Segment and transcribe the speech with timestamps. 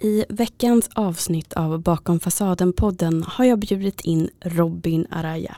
[0.00, 5.56] I veckans avsnitt av Bakom fasaden-podden har jag bjudit in Robin Araya.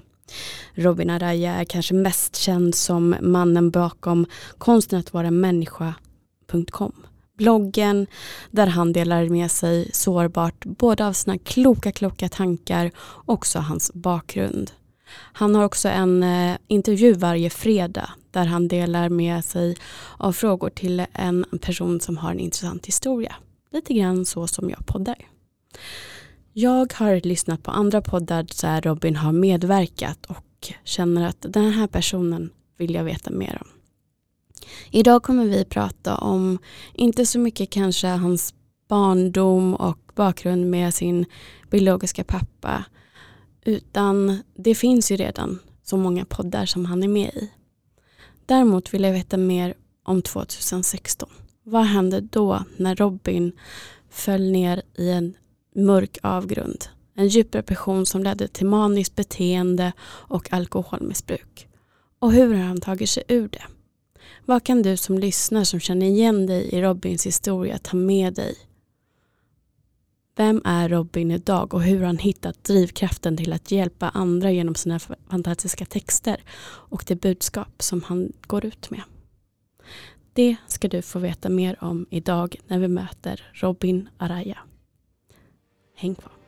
[0.74, 4.26] Robin Araya är kanske mest känd som mannen bakom
[4.58, 6.92] konsten att vara människa.com.
[7.36, 8.06] Bloggen
[8.50, 13.92] där han delar med sig sårbart både av sina kloka, kloka tankar och också hans
[13.94, 14.70] bakgrund.
[15.12, 19.76] Han har också en eh, intervju varje fredag där han delar med sig
[20.16, 23.34] av frågor till en person som har en intressant historia.
[23.72, 25.26] Lite grann så som jag poddar.
[26.52, 31.86] Jag har lyssnat på andra poddar där Robin har medverkat och känner att den här
[31.86, 33.68] personen vill jag veta mer om.
[34.90, 36.58] Idag kommer vi prata om,
[36.94, 38.54] inte så mycket kanske hans
[38.88, 41.24] barndom och bakgrund med sin
[41.70, 42.84] biologiska pappa,
[43.64, 47.50] utan det finns ju redan så många poddar som han är med i.
[48.46, 51.28] Däremot vill jag veta mer om 2016.
[51.64, 53.52] Vad hände då när Robin
[54.10, 55.34] föll ner i en
[55.74, 56.84] mörk avgrund?
[57.14, 61.68] En djup depression som ledde till maniskt beteende och alkoholmissbruk.
[62.18, 63.62] Och hur har han tagit sig ur det?
[64.44, 68.54] Vad kan du som lyssnar som känner igen dig i Robins historia ta med dig?
[70.36, 74.74] Vem är Robin idag och hur har han hittat drivkraften till att hjälpa andra genom
[74.74, 79.02] sina fantastiska texter och det budskap som han går ut med?
[80.40, 84.58] Det ska du få veta mer om idag när vi möter Robin Araya.
[85.94, 86.39] Häng kvar.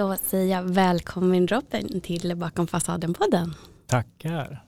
[0.00, 3.54] Då säger jag välkommen Robin till Bakom fasaden-podden.
[3.86, 4.64] Tackar.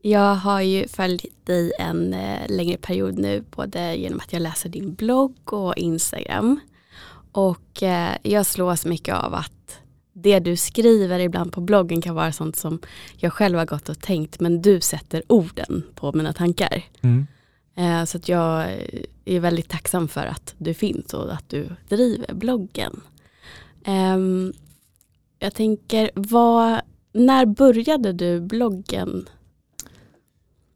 [0.00, 4.68] Jag har ju följt dig en eh, längre period nu både genom att jag läser
[4.68, 6.60] din blogg och Instagram.
[7.32, 9.78] Och eh, jag slås mycket av att
[10.12, 12.78] det du skriver ibland på bloggen kan vara sånt som
[13.16, 16.82] jag själv har gått och tänkt men du sätter orden på mina tankar.
[17.00, 17.26] Mm.
[17.74, 18.66] Eh, så att jag
[19.24, 23.00] är väldigt tacksam för att du finns och att du driver bloggen.
[23.86, 24.52] Um,
[25.38, 26.80] jag tänker, vad,
[27.12, 29.26] när började du bloggen?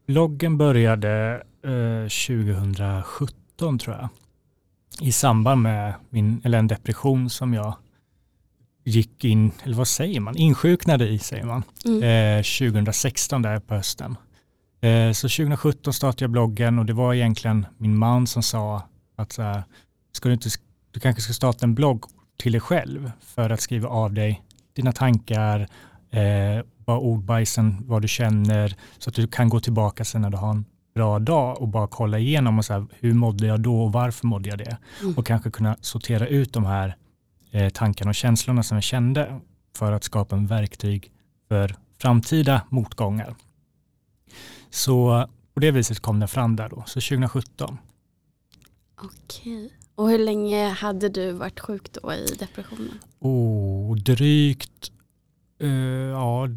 [0.07, 4.09] Bloggen började eh, 2017 tror jag.
[5.01, 7.75] I samband med min, eller en depression som jag
[8.83, 12.37] gick in, eller vad säger man, insjuknade i säger man, mm.
[12.39, 14.15] eh, 2016 där på hösten.
[14.81, 18.81] Eh, så 2017 startade jag bloggen och det var egentligen min man som sa
[19.15, 19.63] att så här,
[20.11, 20.49] ska du, inte,
[20.91, 22.05] du kanske ska starta en blogg
[22.37, 24.43] till dig själv för att skriva av dig
[24.73, 25.67] dina tankar,
[26.11, 30.37] eh, bara ordbajsen, vad du känner, så att du kan gå tillbaka sen när du
[30.37, 30.65] har en
[30.95, 34.27] bra dag och bara kolla igenom och så här, hur mådde jag då och varför
[34.27, 34.77] mådde jag det?
[35.01, 35.17] Mm.
[35.17, 36.95] Och kanske kunna sortera ut de här
[37.51, 39.39] eh, tankarna och känslorna som jag kände
[39.75, 41.11] för att skapa en verktyg
[41.47, 43.35] för framtida motgångar.
[44.69, 47.77] Så på det viset kom det fram där då, så 2017.
[49.01, 49.73] Okej.
[49.97, 52.99] Och hur länge hade du varit sjuk då i depressionen?
[53.19, 54.91] Oh, drygt,
[55.63, 55.69] uh,
[56.09, 56.47] ja,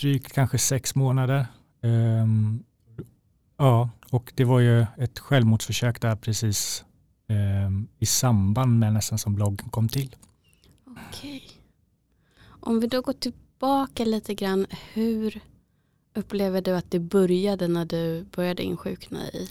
[0.00, 1.46] drygt kanske sex månader.
[1.82, 2.64] Um,
[3.56, 6.84] ja, och det var ju ett självmordsförsök där precis
[7.28, 10.16] um, i samband med nästan som bloggen kom till.
[11.08, 11.42] Okej.
[12.46, 15.40] Om vi då går tillbaka lite grann, hur
[16.14, 19.48] upplever du att det började när du började insjukna i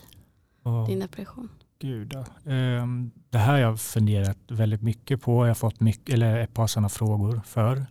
[0.63, 0.87] oh.
[0.87, 1.49] din depression?
[1.81, 2.51] Gud, ja.
[2.51, 5.45] Ehm, det här har jag funderat väldigt mycket på.
[5.45, 7.85] Jag har fått mycket, eller ett par sådana frågor för.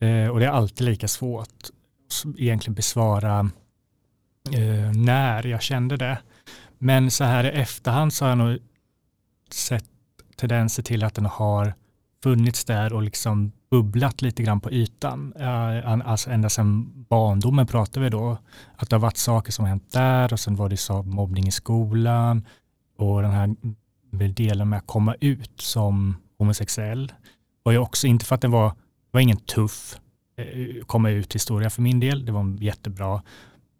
[0.00, 1.70] Ehm, och det är alltid lika svårt att
[2.38, 3.50] egentligen besvara
[4.52, 6.18] eh, när jag kände det.
[6.78, 8.58] Men så här i efterhand så har jag nog
[9.50, 9.84] sett
[10.36, 11.74] tendenser till att den har
[12.22, 15.34] funnits där och liksom bubblat lite grann på ytan.
[16.04, 18.38] Alltså ända sedan barndomen pratar vi då.
[18.76, 21.48] Att det har varit saker som har hänt där och sen var det så mobbning
[21.48, 22.46] i skolan
[23.02, 23.54] och den här
[24.28, 27.12] delen med att komma ut som homosexuell
[27.62, 29.96] var ju också, inte för att den var, det var ingen tuff
[30.36, 33.22] eh, komma ut historia för min del, det var jättebra,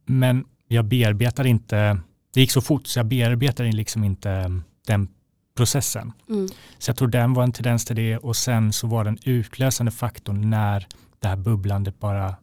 [0.07, 2.01] men jag bearbetade inte,
[2.35, 5.09] det gick så fort så jag bearbetade liksom inte den
[5.57, 6.13] processen.
[6.29, 6.49] Mm.
[6.79, 9.93] Så jag tror den var en tendens till det och sen så var den utlösande
[9.93, 10.87] faktorn när
[11.19, 12.35] det här bubblandet bara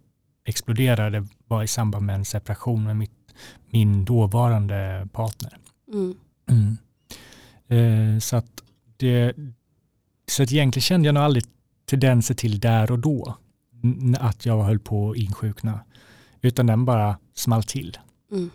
[0.46, 3.12] exploderade var i samband med en separation med mitt,
[3.70, 5.58] min dåvarande partner.
[5.94, 6.16] Mm.
[6.50, 6.78] Mm.
[7.68, 8.64] Eh, så, att
[8.98, 9.36] det,
[10.28, 11.46] så att egentligen kände jag nog aldrig
[11.86, 13.38] tendenser till där och då
[14.20, 15.80] att jag höll på att insjukna.
[16.42, 17.98] utan den bara small till.
[18.32, 18.50] Mm.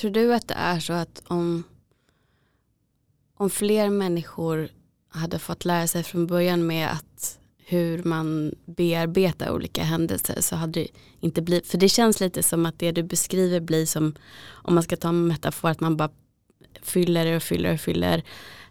[0.00, 1.64] Tror du att det är så att om,
[3.36, 4.68] om fler människor
[5.08, 7.38] hade fått lära sig från början med att
[7.68, 10.88] hur man bearbetar olika händelser så hade det
[11.20, 14.14] inte blivit, för det känns lite som att det du beskriver blir som,
[14.48, 16.10] om man ska ta en metafor, att man bara
[16.82, 18.22] fyller och fyller och fyller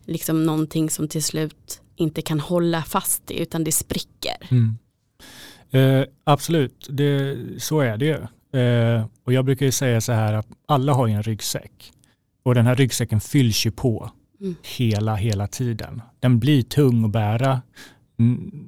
[0.06, 4.38] liksom någonting som till slut inte kan hålla fast i utan det spricker.
[4.52, 4.78] Mm.
[5.72, 8.18] Eh, absolut, det, så är det ju.
[8.62, 11.92] Eh, och jag brukar ju säga så här att alla har ju en ryggsäck
[12.44, 14.12] och den här ryggsäcken fylls ju på
[14.42, 14.56] mm.
[14.78, 16.02] hela, hela tiden.
[16.20, 17.62] Den blir tung att bära,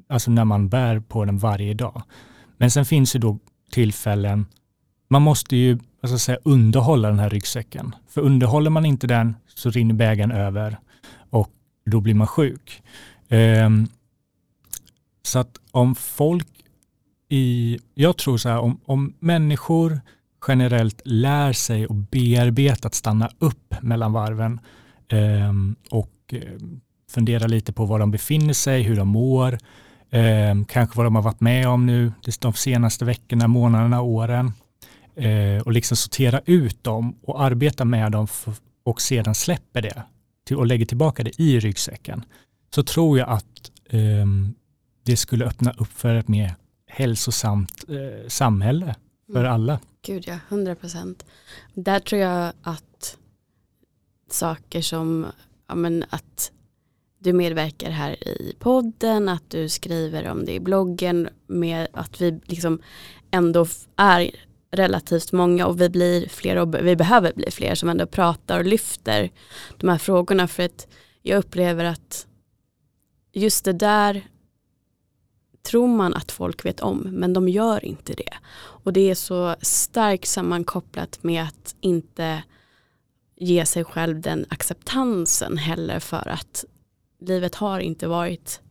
[0.10, 2.04] alltså när man bär på den varje dag.
[2.58, 3.40] Men sen finns det då
[3.72, 4.46] tillfällen,
[5.08, 7.96] man måste ju jag säga, underhålla den här ryggsäcken.
[8.10, 10.78] För underhåller man inte den så rinner bägaren över
[11.30, 11.52] och
[11.86, 12.84] då blir man sjuk.
[13.30, 13.88] Um,
[15.24, 16.48] så att om folk
[17.30, 20.02] i, jag tror så här, om, om människor
[20.48, 24.60] generellt lär sig och bearbeta att stanna upp mellan varven
[25.12, 26.82] um, och um,
[27.12, 29.58] fundera lite på var de befinner sig, hur de mår,
[30.10, 34.52] eh, kanske vad de har varit med om nu de senaste veckorna, månaderna, åren
[35.18, 38.28] eh, och liksom sortera ut dem och arbeta med dem
[38.84, 40.04] och sedan släpper det
[40.46, 42.26] till, och lägger tillbaka det i ryggsäcken
[42.76, 44.26] så tror jag att eh,
[45.04, 46.56] det skulle öppna upp för ett mer
[46.88, 48.96] hälsosamt eh, samhälle
[49.32, 49.54] för mm.
[49.54, 49.80] alla.
[50.06, 51.26] Gud ja, hundra procent.
[51.74, 53.18] Där tror jag att
[54.30, 55.26] saker som
[55.68, 56.52] ja, men att
[57.20, 62.40] du medverkar här i podden, att du skriver om det i bloggen med att vi
[62.46, 62.82] liksom
[63.32, 63.66] ändå
[63.96, 64.32] är
[64.78, 68.66] relativt många och vi blir fler och vi behöver bli fler som ändå pratar och
[68.66, 69.32] lyfter
[69.78, 70.88] de här frågorna för att
[71.22, 72.28] jag upplever att
[73.34, 74.28] just det där
[75.64, 78.34] tror man att folk vet om men de gör inte det.
[78.58, 82.44] Och det är så starkt sammankopplat med att inte
[83.36, 86.66] ge sig själv den acceptansen heller för att
[87.20, 88.62] livet har inte varit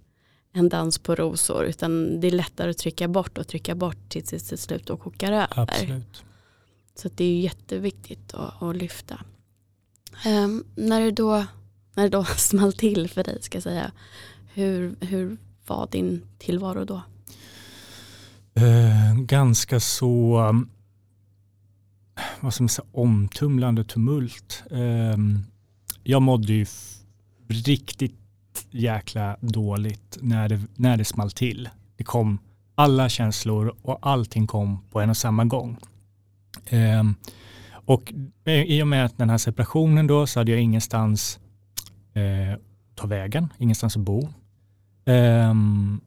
[0.56, 4.30] en dans på rosor utan det är lättare att trycka bort och trycka bort tills
[4.30, 5.48] det till slut och kokar över.
[5.60, 6.24] Absolut.
[6.94, 9.20] Så det är jätteviktigt att, att lyfta.
[10.26, 11.46] Um, när, det då,
[11.94, 13.92] när det då small till för dig ska jag säga,
[14.54, 15.36] hur, hur
[15.66, 17.02] var din tillvaro då?
[18.60, 20.70] Uh, ganska så um,
[22.40, 24.62] vad man säga, omtumlande tumult.
[24.70, 25.46] Um,
[26.02, 26.66] jag mådde ju
[27.48, 28.25] riktigt
[28.70, 31.68] jäkla dåligt när det, när det small till.
[31.96, 32.38] Det kom
[32.74, 35.78] alla känslor och allting kom på en och samma gång.
[36.72, 37.14] Um,
[37.70, 38.12] och
[38.44, 41.38] i och med att den här separationen då så hade jag ingenstans
[42.14, 42.60] eh,
[42.94, 44.28] ta vägen, ingenstans att bo.
[45.04, 46.00] Um,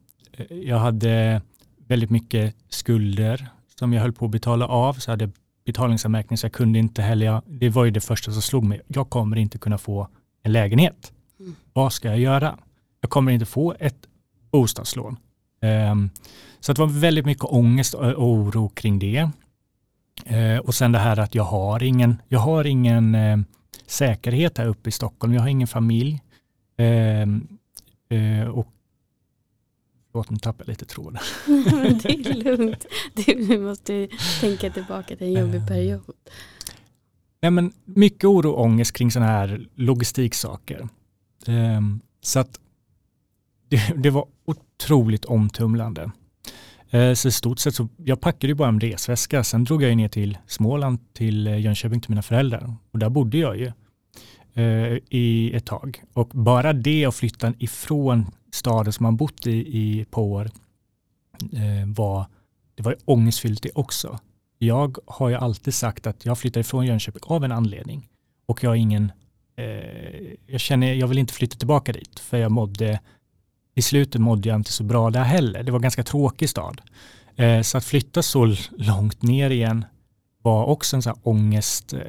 [0.50, 1.42] jag hade
[1.86, 3.48] väldigt mycket skulder
[3.78, 5.30] som jag höll på att betala av, så jag hade
[5.66, 8.80] betalningsanmärkning så jag kunde inte heller, jag, det var ju det första som slog mig,
[8.88, 10.08] jag kommer inte kunna få
[10.42, 11.12] en lägenhet.
[11.40, 11.54] Mm.
[11.72, 12.58] Vad ska jag göra?
[13.00, 14.06] Jag kommer inte få ett
[14.50, 15.16] bostadslån.
[15.92, 16.10] Um,
[16.60, 19.30] så det var väldigt mycket ångest och oro kring det.
[20.30, 23.38] Uh, och sen det här att jag har ingen, jag har ingen uh,
[23.86, 25.34] säkerhet här uppe i Stockholm.
[25.34, 26.20] Jag har ingen familj.
[26.80, 28.66] Uh, och
[30.12, 31.22] Förlåt, nu tappade jag lite tråden.
[32.02, 32.86] det är lugnt.
[33.14, 34.08] Du måste
[34.40, 36.02] tänka tillbaka till en jobbig period.
[37.42, 40.88] Nej, men mycket oro och ångest kring sådana här logistiksaker.
[41.46, 42.60] Ehm, så att
[43.68, 46.10] det, det, var otroligt omtumlande.
[46.90, 49.96] Eh, så i stort sett så, jag packade ju bara en resväska, sen drog jag
[49.96, 52.74] ner till Småland, till eh, Jönköping, till mina föräldrar.
[52.90, 53.72] Och där bodde jag ju
[54.54, 56.02] eh, i ett tag.
[56.12, 60.50] Och bara det att flytta ifrån staden som man bott i i ett par år
[61.86, 62.26] var,
[62.74, 64.18] det var ångestfyllt det också.
[64.58, 68.08] Jag har ju alltid sagt att jag flyttar ifrån Jönköping av en anledning.
[68.46, 69.12] Och jag har ingen
[69.60, 73.00] Eh, jag känner, jag vill inte flytta tillbaka dit för jag mådde,
[73.74, 75.62] i slutet mådde jag inte så bra där heller.
[75.62, 76.80] Det var en ganska tråkig stad.
[77.36, 79.84] Eh, så att flytta så långt ner igen
[80.42, 82.00] var också en sån här ångest eh,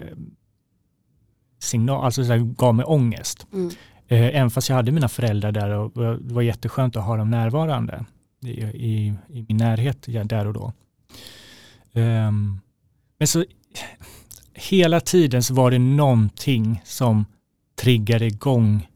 [1.59, 3.47] signal, alltså så här, gav mig ångest.
[3.53, 3.71] Mm.
[4.07, 5.91] Även fast jag hade mina föräldrar där och
[6.21, 8.05] det var jätteskönt att ha dem närvarande
[8.45, 10.73] i, i, i min närhet där och då.
[11.93, 12.61] Um,
[13.17, 13.45] men så
[14.53, 17.25] hela tiden så var det någonting som
[17.75, 18.87] triggade igång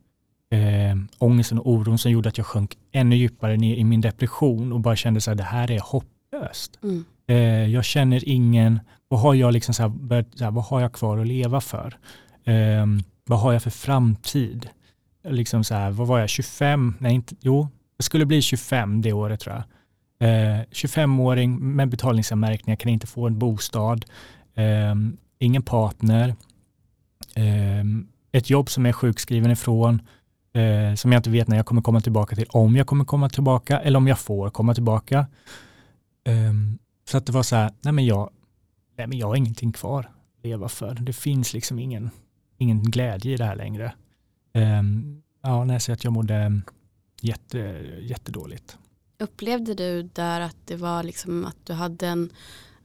[0.51, 4.71] eh, ångesten och oron som gjorde att jag sjönk ännu djupare ner i min depression
[4.71, 6.79] och bara kände att det här är hopplöst.
[6.83, 7.05] Mm.
[7.27, 10.81] Eh, jag känner ingen, vad har jag liksom så här, börjat, så här, vad har
[10.81, 11.97] jag kvar att leva för?
[12.43, 12.85] Eh,
[13.25, 14.69] vad har jag för framtid?
[15.27, 16.93] Liksom så här, vad var jag, 25?
[16.99, 17.67] Nej, inte, jo,
[17.97, 19.63] jag skulle bli 25 det året tror jag.
[20.19, 24.05] Eh, 25-åring med betalningsanmärkningar kan inte få en bostad,
[24.55, 24.95] eh,
[25.39, 26.35] ingen partner,
[27.35, 27.83] eh,
[28.37, 30.01] ett jobb som jag är sjukskriven ifrån,
[30.53, 33.29] eh, som jag inte vet när jag kommer komma tillbaka till, om jag kommer komma
[33.29, 35.27] tillbaka eller om jag får komma tillbaka.
[36.29, 38.29] Um, så att det var så här, nej men jag,
[38.97, 40.95] nej men jag har ingenting kvar att leva för.
[40.95, 42.09] Det finns liksom ingen,
[42.57, 43.93] ingen glädje i det här längre.
[44.53, 46.61] Um, ja, nej, så att jag mådde
[47.21, 47.57] jätte,
[48.01, 48.77] jättedåligt.
[49.19, 52.29] Upplevde du där att det var liksom att du hade en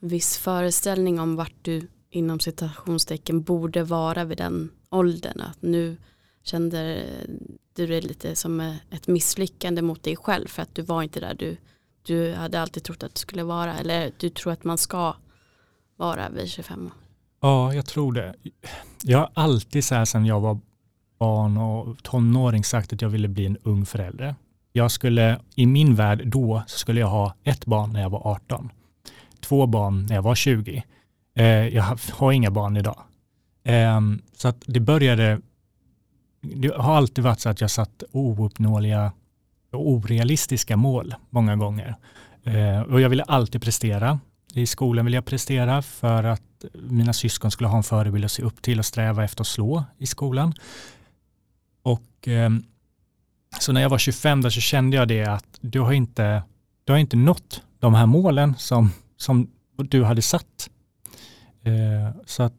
[0.00, 5.40] viss föreställning om vart du inom citationstecken borde vara vid den åldern?
[5.40, 5.97] Att nu
[6.43, 7.07] kände
[7.75, 11.35] du det lite som ett misslyckande mot dig själv för att du var inte där
[11.35, 11.57] du,
[12.02, 15.14] du hade alltid trott att du skulle vara eller du tror att man ska
[15.97, 16.90] vara vid 25?
[17.40, 18.35] Ja, jag tror det.
[19.02, 20.61] Jag har alltid så här sedan jag var
[21.19, 24.35] barn och tonåring sagt att jag ville bli en ung förälder.
[24.73, 28.71] Jag skulle, i min värld då, skulle jag ha ett barn när jag var 18.
[29.40, 30.85] Två barn när jag var 20.
[31.40, 33.02] Eh, jag har inga barn idag.
[33.64, 34.00] Eh,
[34.37, 35.40] så att det började
[36.42, 39.12] det har alltid varit så att jag satt ouppnåeliga
[39.73, 41.97] och orealistiska mål många gånger.
[42.44, 44.20] Eh, och jag ville alltid prestera.
[44.54, 48.42] I skolan ville jag prestera för att mina syskon skulle ha en förebild att se
[48.42, 50.54] upp till och sträva efter att slå i skolan.
[51.82, 52.50] Och eh,
[53.61, 56.42] så när jag var 25 där så kände jag det att du har inte,
[56.85, 60.70] du har inte nått de här målen som, som du hade satt.
[61.62, 62.55] Eh, så att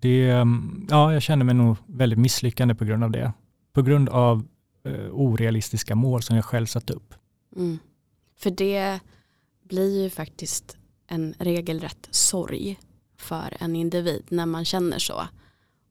[0.00, 3.32] det, mm, ja, jag kände mig nog väldigt misslyckande på grund av det.
[3.72, 4.44] På grund av
[4.84, 7.14] eh, orealistiska mål som jag själv satt upp.
[7.56, 7.78] Mm.
[8.36, 9.00] För det
[9.62, 12.78] blir ju faktiskt en regelrätt sorg
[13.16, 15.22] för en individ när man känner så.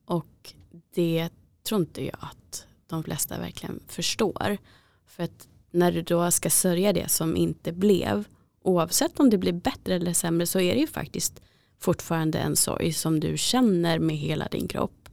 [0.06, 0.54] Och
[0.94, 1.30] det
[1.64, 4.58] tror inte jag att de flesta verkligen förstår.
[5.06, 8.28] För att när du då ska sörja det som inte blev,
[8.62, 11.42] oavsett om det blir bättre eller sämre så är det ju faktiskt
[11.82, 15.10] fortfarande en sorg som du känner med hela din kropp.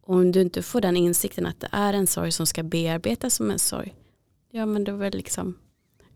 [0.00, 3.34] Och om du inte får den insikten att det är en sorg som ska bearbetas
[3.34, 3.94] som en sorg,
[4.50, 5.54] ja men då är det liksom,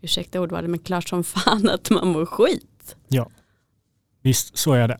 [0.00, 2.97] ursäkta ordvalet, men klart som fan att man mår skit.
[3.09, 3.30] Ja,
[4.23, 4.99] visst så är det.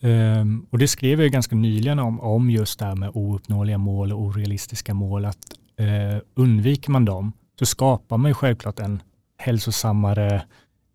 [0.00, 4.12] Um, och det skrev jag ganska nyligen om, om just det här med ouppnåeliga mål
[4.12, 5.38] och orealistiska mål, att
[5.80, 9.02] uh, undviker man dem så skapar man ju självklart en
[9.38, 10.42] hälsosammare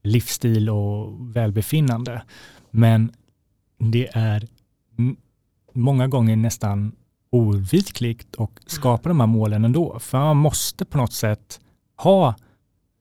[0.03, 2.21] livsstil och välbefinnande.
[2.71, 3.11] Men
[3.77, 4.47] det är
[5.73, 6.95] många gånger nästan
[7.29, 9.99] oundvikligt och skapa de här målen ändå.
[9.99, 11.59] För man måste på något sätt
[11.97, 12.35] ha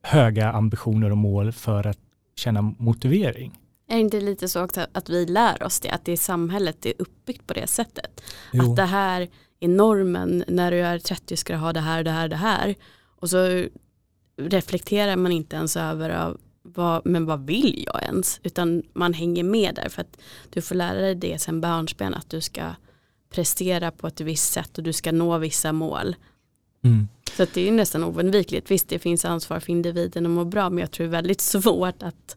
[0.02, 1.98] höga ambitioner och mål för att
[2.36, 3.58] känna motivering.
[3.88, 6.86] Är det inte lite så också att vi lär oss det, att det i samhället
[6.86, 8.22] är uppbyggt på det sättet?
[8.52, 8.70] Jo.
[8.70, 9.28] Att det här
[9.60, 12.74] är normen, när du är 30 ska du ha det här, det här, det här.
[13.20, 13.64] Och så
[14.36, 18.40] reflekterar man inte ens över av vad, men vad vill jag ens?
[18.42, 22.30] Utan man hänger med där för att du får lära dig det sen barnsben att
[22.30, 22.62] du ska
[23.30, 26.16] prestera på ett visst sätt och du ska nå vissa mål.
[26.84, 27.08] Mm.
[27.36, 28.70] Så det är nästan oundvikligt.
[28.70, 31.40] Visst det finns ansvar för individen att må bra men jag tror det är väldigt
[31.40, 32.36] svårt att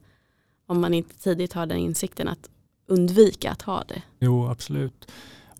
[0.67, 2.49] om man inte tidigt har den insikten att
[2.87, 4.01] undvika att ha det.
[4.19, 5.11] Jo absolut.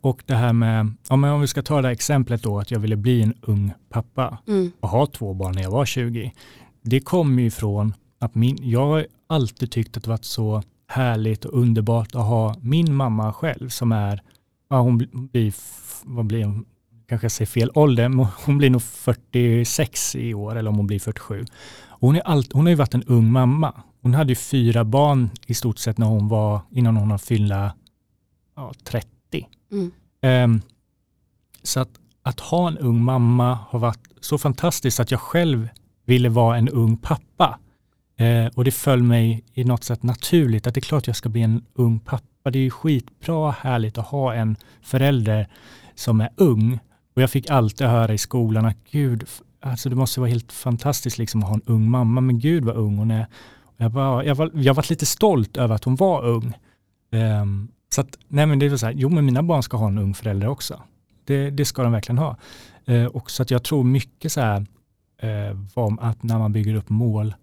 [0.02, 2.96] Och det här med, om vi ska ta det här exemplet då att jag ville
[2.96, 4.72] bli en ung pappa mm.
[4.80, 6.34] och ha två barn när jag var 20.
[6.82, 7.94] Det kommer ju från
[8.24, 12.56] att min, jag har alltid tyckt att det varit så härligt och underbart att ha
[12.62, 14.22] min mamma själv som är,
[14.70, 15.54] ja, hon blir,
[16.04, 16.66] vad blir hon,
[17.08, 20.88] kanske jag säger fel ålder, men hon blir nog 46 i år eller om hon
[20.88, 21.46] blir 47.
[21.88, 23.84] Och hon, är allt, hon har ju varit en ung mamma.
[24.02, 27.76] Hon hade ju fyra barn i stort sett när hon var, innan hon har fylla
[28.56, 29.08] ja, 30.
[29.72, 29.92] Mm.
[30.52, 30.62] Um,
[31.64, 31.90] så att,
[32.22, 35.70] att ha en ung mamma har varit så fantastiskt att jag själv
[36.06, 37.60] ville vara en ung pappa.
[38.24, 41.30] Eh, och det föll mig i något sätt naturligt att det är klart jag ska
[41.30, 42.52] bli en ung pappa.
[42.52, 45.48] Det är ju skitbra härligt att ha en förälder
[45.96, 46.80] som är ung.
[47.16, 49.26] Och jag fick alltid höra i skolan att gud,
[49.62, 52.76] alltså det måste vara helt fantastiskt liksom att ha en ung mamma, men gud vad
[52.76, 53.28] ung hon är.
[53.78, 56.54] Jag, bara, jag, var, jag var lite stolt över att hon var ung.
[57.12, 57.46] Eh,
[57.96, 59.98] så att, nej men det var så här, jo men mina barn ska ha en
[59.98, 60.82] ung förälder också.
[61.26, 62.38] Det, det ska de verkligen ha.
[62.86, 64.66] Eh, och så att jag tror mycket så här,
[65.22, 67.34] eh, om att när man bygger upp mål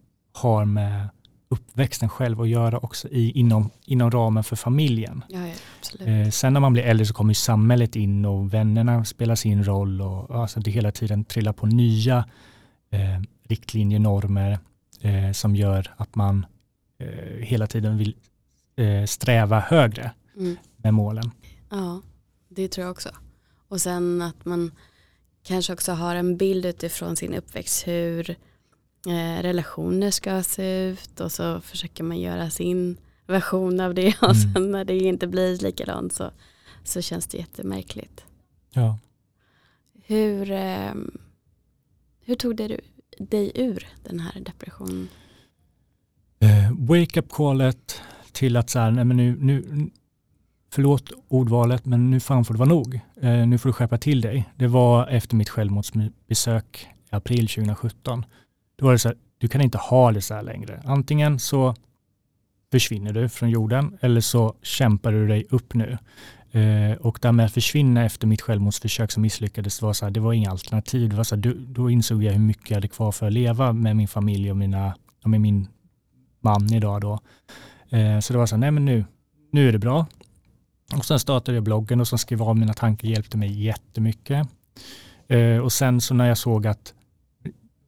[0.40, 1.08] har med
[1.48, 5.24] uppväxten själv att göra också i, inom, inom ramen för familjen.
[5.28, 5.46] Ja,
[5.98, 9.64] ja, eh, sen när man blir äldre så kommer samhället in och vännerna spelar sin
[9.64, 12.24] roll och alltså det hela tiden trillar på nya
[12.90, 14.58] eh, riktlinjer, normer
[15.00, 16.46] eh, som gör att man
[16.98, 18.16] eh, hela tiden vill
[18.76, 20.56] eh, sträva högre mm.
[20.76, 21.30] med målen.
[21.70, 22.00] Ja,
[22.48, 23.08] det tror jag också.
[23.68, 24.70] Och sen att man
[25.42, 28.36] kanske också har en bild utifrån sin uppväxt hur
[29.06, 34.36] eh, relationer ska se ut och så försöker man göra sin version av det och
[34.36, 34.52] mm.
[34.54, 36.30] sen när det inte blir likadant så,
[36.84, 38.24] så känns det jättemärkligt.
[38.72, 38.98] Ja.
[40.04, 40.94] Hur, eh,
[42.24, 42.80] hur tog det
[43.18, 45.08] dig ur den här depressionen?
[46.44, 48.00] Uh, wake up callet
[48.32, 49.90] till att så här, nej men nu, nu,
[50.72, 53.00] förlåt ordvalet, men nu fan får det vara nog.
[53.24, 54.50] Uh, nu får du skärpa till dig.
[54.56, 58.24] Det var efter mitt självmordsbesök i april 2017.
[58.80, 60.82] Då var det så här, du kan inte ha det så här längre.
[60.84, 61.74] Antingen så
[62.72, 65.98] försvinner du från jorden eller så kämpar du dig upp nu.
[66.52, 70.20] Eh, och det med att försvinna efter mitt självmordsförsök som misslyckades, var så här, det
[70.20, 71.08] var inga alternativ.
[71.08, 73.72] Det var så här, då, insåg jag hur mycket jag hade kvar för att leva
[73.72, 74.94] med min familj och, mina,
[75.24, 75.68] och med min
[76.40, 77.00] man idag.
[77.00, 77.20] Då.
[77.90, 79.04] Eh, så det var så här, nej men nu,
[79.52, 80.06] nu är det bra.
[80.96, 84.48] Och sen startade jag bloggen och som skrev av mina tankar hjälpte mig jättemycket.
[85.28, 86.94] Eh, och sen så när jag såg att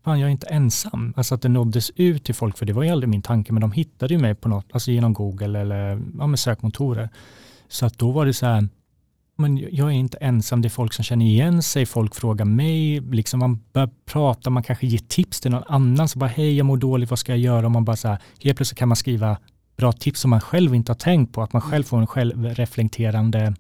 [0.05, 1.15] fan jag är inte ensam.
[1.17, 3.61] Alltså att det nåddes ut till folk, för det var ju aldrig min tanke, men
[3.61, 7.09] de hittade ju mig på något, alltså genom Google eller ja, med sökmotorer.
[7.69, 8.69] Så att då var det så här,
[9.37, 13.01] men jag är inte ensam, det är folk som känner igen sig, folk frågar mig,
[13.01, 16.67] liksom man börjar prata, man kanske ger tips till någon annan, så bara hej jag
[16.67, 17.67] mår dåligt, vad ska jag göra?
[17.67, 19.37] Och man bara så här, helt plötsligt kan man skriva
[19.77, 23.55] bra tips som man själv inte har tänkt på, att man själv får en självreflekterande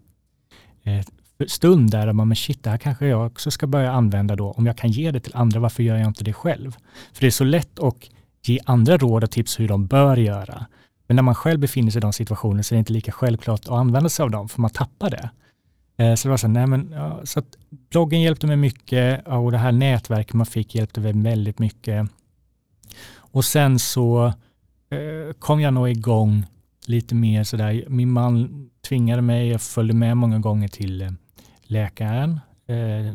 [0.83, 1.05] eh,
[1.49, 4.51] stund där man, men shit, det här kanske jag också ska börja använda då.
[4.51, 6.77] Om jag kan ge det till andra, varför gör jag inte det själv?
[7.13, 7.97] För det är så lätt att
[8.43, 10.67] ge andra råd och tips hur de bör göra.
[11.07, 13.61] Men när man själv befinner sig i de situationerna så är det inte lika självklart
[13.61, 15.31] att använda sig av dem, för man tappar det.
[15.97, 17.57] Eh, så det var så, nej men, ja, så att
[17.91, 22.09] bloggen hjälpte mig mycket och det här nätverket man fick hjälpte mig väldigt mycket.
[23.17, 24.27] Och sen så
[24.91, 26.47] eh, kom jag nog igång
[26.87, 27.85] lite mer sådär.
[27.89, 31.11] Min man tvingade mig, jag följde med många gånger till eh,
[31.73, 33.07] läkaren, eh,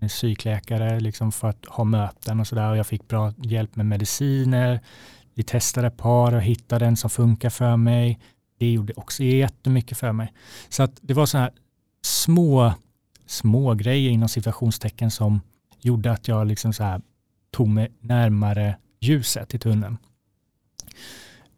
[0.00, 2.74] en psykläkare, liksom för att ha möten och sådär.
[2.74, 4.80] Jag fick bra hjälp med mediciner.
[5.34, 8.18] Vi testade ett par och hittade en som funkar för mig.
[8.58, 10.32] Det gjorde också jättemycket för mig.
[10.68, 11.54] Så att det var sådana här
[12.02, 12.74] små,
[13.26, 15.40] små grejer inom situationstecken som
[15.80, 17.00] gjorde att jag liksom så här
[17.50, 19.98] tog mig närmare ljuset i tunneln.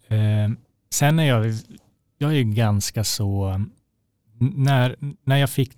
[0.09, 0.49] Eh,
[0.91, 1.55] sen är jag,
[2.19, 3.61] jag är ganska så,
[4.39, 5.73] när, när jag fick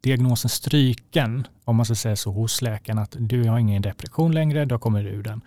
[0.00, 4.64] diagnosen stryken, om man ska säga så, hos läkaren att du har ingen depression längre,
[4.64, 5.40] då kommer du ur den.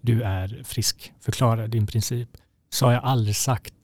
[0.00, 2.28] Du är friskförklarad i princip.
[2.70, 3.74] Så har jag aldrig sagt,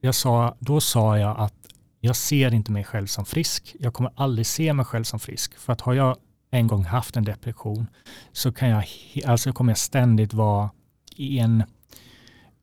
[0.00, 1.54] jag sa, då sa jag att
[2.00, 3.76] jag ser inte mig själv som frisk.
[3.80, 5.58] Jag kommer aldrig se mig själv som frisk.
[5.58, 6.16] För att har jag
[6.50, 7.86] en gång haft en depression
[8.32, 8.84] så kan jag,
[9.26, 10.70] alltså kommer jag ständigt vara
[11.16, 11.64] i en,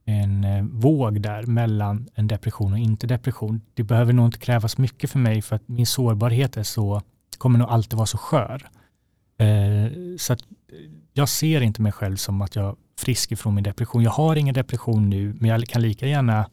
[0.06, 3.62] en eh, våg där mellan en depression och inte depression.
[3.74, 7.02] Det behöver nog inte krävas mycket för mig för att min sårbarhet är så
[7.42, 8.70] kommer nog alltid vara så skör.
[9.38, 10.44] Eh, så att
[11.14, 14.04] jag ser inte mig själv som att jag är frisk ifrån min depression.
[14.04, 16.50] Jag har ingen depression nu, men jag kan lika gärna,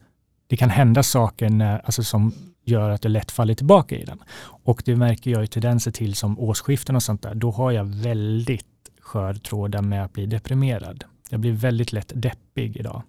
[0.47, 2.33] det kan hända saker när, alltså som
[2.65, 4.19] gör att jag lätt faller tillbaka i den.
[4.65, 7.35] Och det märker jag ju tendenser till som årsskiften och sånt där.
[7.35, 8.65] Då har jag väldigt
[8.99, 11.03] skör trådar med att bli deprimerad.
[11.29, 13.01] Jag blir väldigt lätt deppig idag.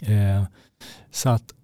[0.00, 0.44] Eh,
[1.10, 1.54] så att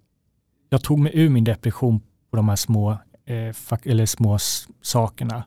[0.69, 4.37] jag tog mig ur min depression på de här små eller små
[4.81, 5.43] sakerna.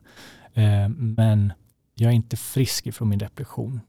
[0.53, 1.53] Eh, men
[1.95, 3.79] jag är inte frisk ifrån min depression.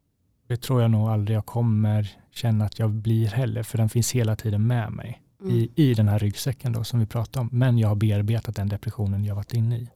[0.47, 4.13] Det tror jag nog aldrig jag kommer känna att jag blir heller, för den finns
[4.13, 5.57] hela tiden med mig mm.
[5.57, 7.49] i, i den här ryggsäcken då, som vi pratar om.
[7.53, 9.89] Men jag har bearbetat den depressionen jag varit inne i.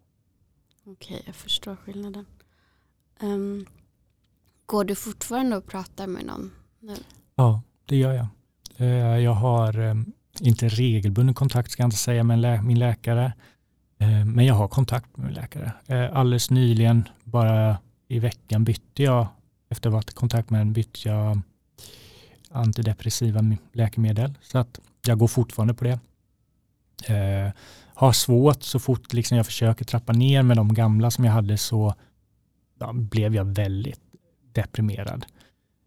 [0.85, 2.27] Okej, okay, jag förstår skillnaden.
[3.21, 3.67] Um,
[4.67, 6.51] går du fortfarande och pratar med någon
[6.81, 6.97] nu?
[7.35, 8.27] Ja, det gör jag.
[8.81, 13.33] Uh, jag har um, inte regelbunden kontakt, ska jag inte säga, med lä min läkare.
[14.01, 15.73] Eh, men jag har kontakt med min läkare.
[15.87, 19.27] Eh, alldeles nyligen, bara i veckan, bytte jag,
[19.69, 21.41] efter att ha varit i kontakt med den, bytte jag
[22.51, 23.41] antidepressiva
[23.73, 24.35] läkemedel.
[24.43, 25.99] Så att jag går fortfarande på det.
[27.15, 27.53] Eh,
[27.95, 31.59] har svårt så fort liksom jag försöker trappa ner med de gamla som jag hade
[31.59, 31.95] så
[32.79, 34.01] ja, blev jag väldigt
[34.53, 35.27] deprimerad.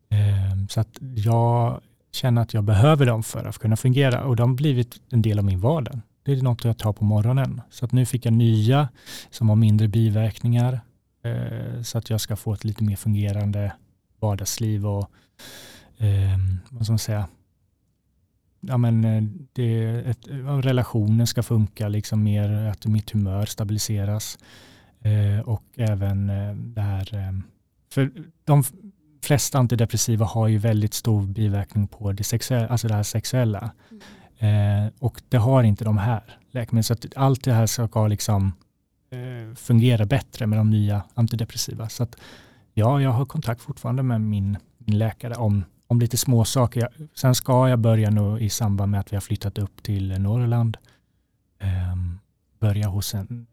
[0.10, 4.50] Eh, så att jag känner att jag behöver dem för att kunna fungera och de
[4.50, 6.02] har blivit en del av min vardag.
[6.24, 7.62] Det är något jag tar på morgonen.
[7.70, 8.90] Så att nu fick jag nya
[9.30, 10.80] som har mindre biverkningar
[11.24, 13.74] eh, så att jag ska få ett lite mer fungerande
[14.20, 15.10] vardagsliv och
[15.98, 16.38] eh,
[16.70, 17.28] vad ska man säga,
[18.62, 20.28] ja, men eh, det, ett,
[20.64, 24.38] relationen ska funka, liksom mer att mitt humör stabiliseras
[25.02, 27.40] eh, och även eh, det här, eh,
[27.92, 28.12] för
[28.44, 28.64] de
[29.24, 33.72] flesta antidepressiva har ju väldigt stor biverkning på det, sexuella, alltså det här sexuella.
[33.92, 34.04] Mm.
[34.38, 36.84] Eh, och det har inte de här läkemedlen.
[36.84, 38.54] Så att allt det här ska liksom,
[39.12, 41.90] eh, fungera bättre med de nya antidepressiva.
[41.90, 42.16] Så att,
[42.74, 46.90] ja, jag har kontakt fortfarande med min, min läkare om, om lite småsaker.
[47.16, 50.78] Sen ska jag börja nu i samband med att vi har flyttat upp till Norrland.
[51.60, 51.96] Eh,
[52.60, 53.48] börja hos en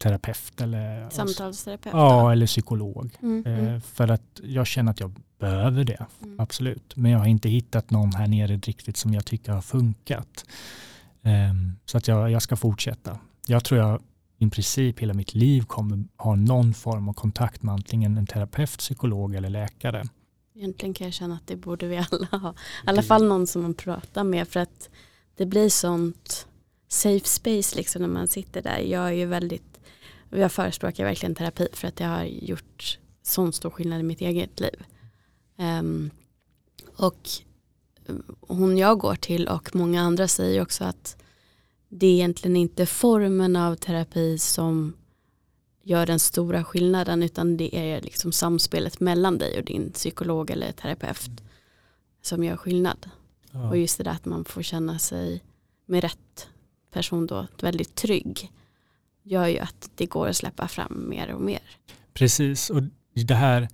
[0.00, 1.94] terapeut eller, Samtalsterapeut?
[1.94, 3.16] ja, eller psykolog.
[3.22, 6.40] Mm, Eh, mm, för att jag känner att jag behöver det, mm.
[6.40, 6.96] absolut.
[6.96, 10.44] Men jag har inte hittat någon här nere riktigt som jag tycker har funkat.
[11.22, 13.18] Ehm, så att jag, jag ska fortsätta.
[13.46, 14.02] Jag tror jag
[14.38, 18.78] i princip hela mitt liv kommer ha någon form av kontakt med antingen en terapeut,
[18.78, 20.04] psykolog eller läkare.
[20.54, 22.50] Egentligen kan jag känna att det borde vi alla ha.
[22.50, 24.90] I alla fall någon som man pratar med för att
[25.36, 26.46] det blir sånt
[26.88, 28.78] safe space liksom när man sitter där.
[28.78, 29.69] Jag är ju väldigt,
[30.30, 34.60] jag förespråkar verkligen terapi för att jag har gjort sån stor skillnad i mitt eget
[34.60, 34.84] liv.
[35.56, 36.10] Ehm,
[36.96, 37.28] och
[38.40, 41.16] hon jag går till och många andra säger också att
[41.88, 44.92] det är egentligen inte formen av terapi som
[45.82, 50.72] gör den stora skillnaden utan det är liksom samspelet mellan dig och din psykolog eller
[50.72, 51.30] terapeut
[52.22, 53.10] som gör skillnad.
[53.50, 53.68] Ja.
[53.68, 55.42] Och just det där att man får känna sig
[55.86, 56.48] med rätt
[56.90, 58.52] person då väldigt trygg
[59.22, 61.60] gör ju att det går att släppa fram mer och mer.
[62.14, 62.82] Precis, och
[63.14, 63.68] det här,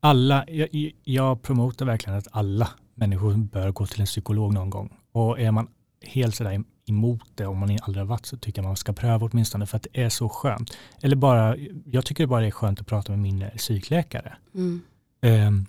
[0.00, 4.96] alla, jag, jag promotar verkligen att alla människor bör gå till en psykolog någon gång.
[5.12, 5.68] Och är man
[6.02, 9.26] helt sådär emot det, om man aldrig har varit så tycker jag man ska pröva
[9.26, 10.76] åtminstone för att det är så skönt.
[11.02, 14.36] Eller bara, jag tycker bara det är skönt att prata med min psykläkare.
[14.54, 14.82] Mm.
[15.22, 15.66] Um,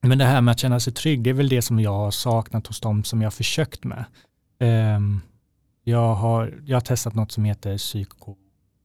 [0.00, 2.10] men det här med att känna sig trygg, det är väl det som jag har
[2.10, 4.04] saknat hos dem som jag har försökt med.
[4.96, 5.20] Um,
[5.84, 8.36] jag, har, jag har testat något som heter psyko,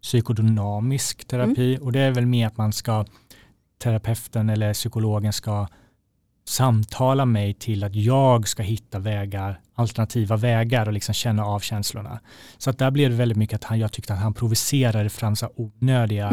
[0.04, 3.06] psykodynamisk terapi och det är väl mer att man ska,
[3.84, 5.68] terapeuten eller psykologen ska
[6.48, 12.20] samtala mig till att jag ska hitta vägar, alternativa vägar och liksom känna av känslorna.
[12.58, 15.36] Så att där blev det väldigt mycket att han, jag tyckte att han provocerade fram
[15.36, 16.28] så onödiga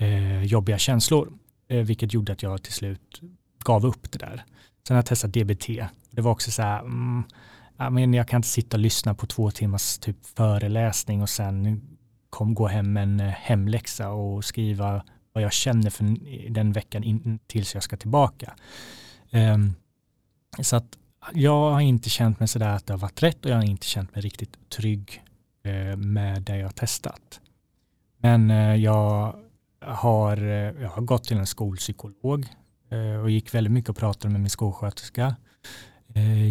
[0.00, 0.38] Mm.
[0.38, 1.32] eh, jobbiga känslor,
[1.68, 3.20] eh, vilket gjorde att jag till slut
[3.64, 4.44] gav upp det där.
[4.86, 5.86] Sen har jag testat DBT.
[6.10, 7.22] Det var också så här, mm,
[7.76, 11.82] ja, men jag kan inte sitta och lyssna på två timmars typ föreläsning och sen
[12.30, 16.16] kom, gå hem med en eh, hemläxa och skriva vad jag känner för
[16.50, 18.54] den veckan in, tills jag ska tillbaka.
[19.32, 19.74] Um,
[20.60, 20.98] så att
[21.32, 23.86] jag har inte känt mig sådär att det har varit rätt och jag har inte
[23.86, 25.22] känt mig riktigt trygg
[25.66, 27.40] uh, med det jag har testat.
[28.18, 29.36] Men uh, jag,
[29.80, 32.46] har, uh, jag har gått till en skolpsykolog
[33.22, 35.36] och gick väldigt mycket och pratade med min skolsköterska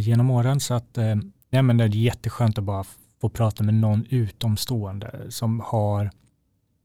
[0.02, 0.60] genom åren.
[0.60, 0.98] Så att
[1.50, 2.84] nej, men det är jätteskönt att bara
[3.22, 6.12] få prata med någon utomstående som har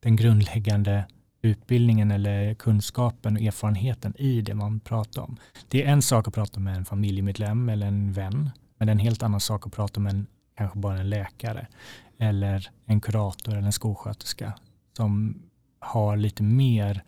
[0.01, 1.05] den grundläggande
[1.43, 5.37] utbildningen eller kunskapen och erfarenheten i det man pratar om.
[5.69, 8.95] Det är en sak att prata med en familjemedlem eller en vän, men det är
[8.95, 11.67] en helt annan sak att prata med en, kanske bara en läkare
[12.19, 14.53] eller en kurator eller en skolsköterska
[14.97, 15.43] som
[15.79, 17.03] har lite mer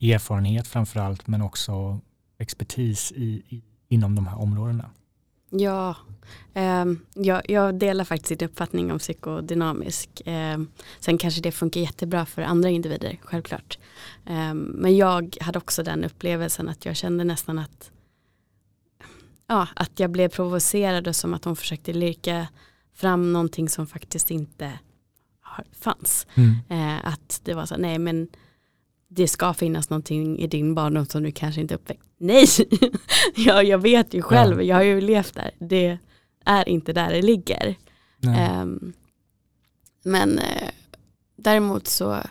[0.00, 2.00] erfarenhet framför allt, men också
[2.38, 4.90] expertis i, i, inom de här områdena.
[5.50, 5.96] Ja,
[7.14, 10.20] jag, jag, delar faktiskt din uppfattning om psykodynamisk.
[10.26, 10.58] Eh,
[11.00, 13.78] sen kanske det funkar jättebra för andra individer, självklart.
[14.26, 17.90] Eh, men jag hade också den upplevelsen att jag kände nästan att
[19.46, 22.46] ja, att jag blev provocerad och som att hon försökte lirka
[22.94, 24.72] fram någonting som faktiskt inte
[25.80, 26.26] fanns.
[26.34, 26.98] Mm.
[27.04, 28.28] att det var så, nej men
[29.08, 32.10] det ska finnas någonting i din barndom som du kanske inte uppväxt.
[32.18, 32.46] Nej,
[33.36, 34.62] ja, jag vet ju själv, ja.
[34.62, 35.50] jag har ju levt där.
[35.58, 35.98] Det
[36.44, 37.76] är inte där det ligger.
[38.62, 38.92] Um,
[40.02, 40.68] men uh,
[41.36, 42.22] däremot så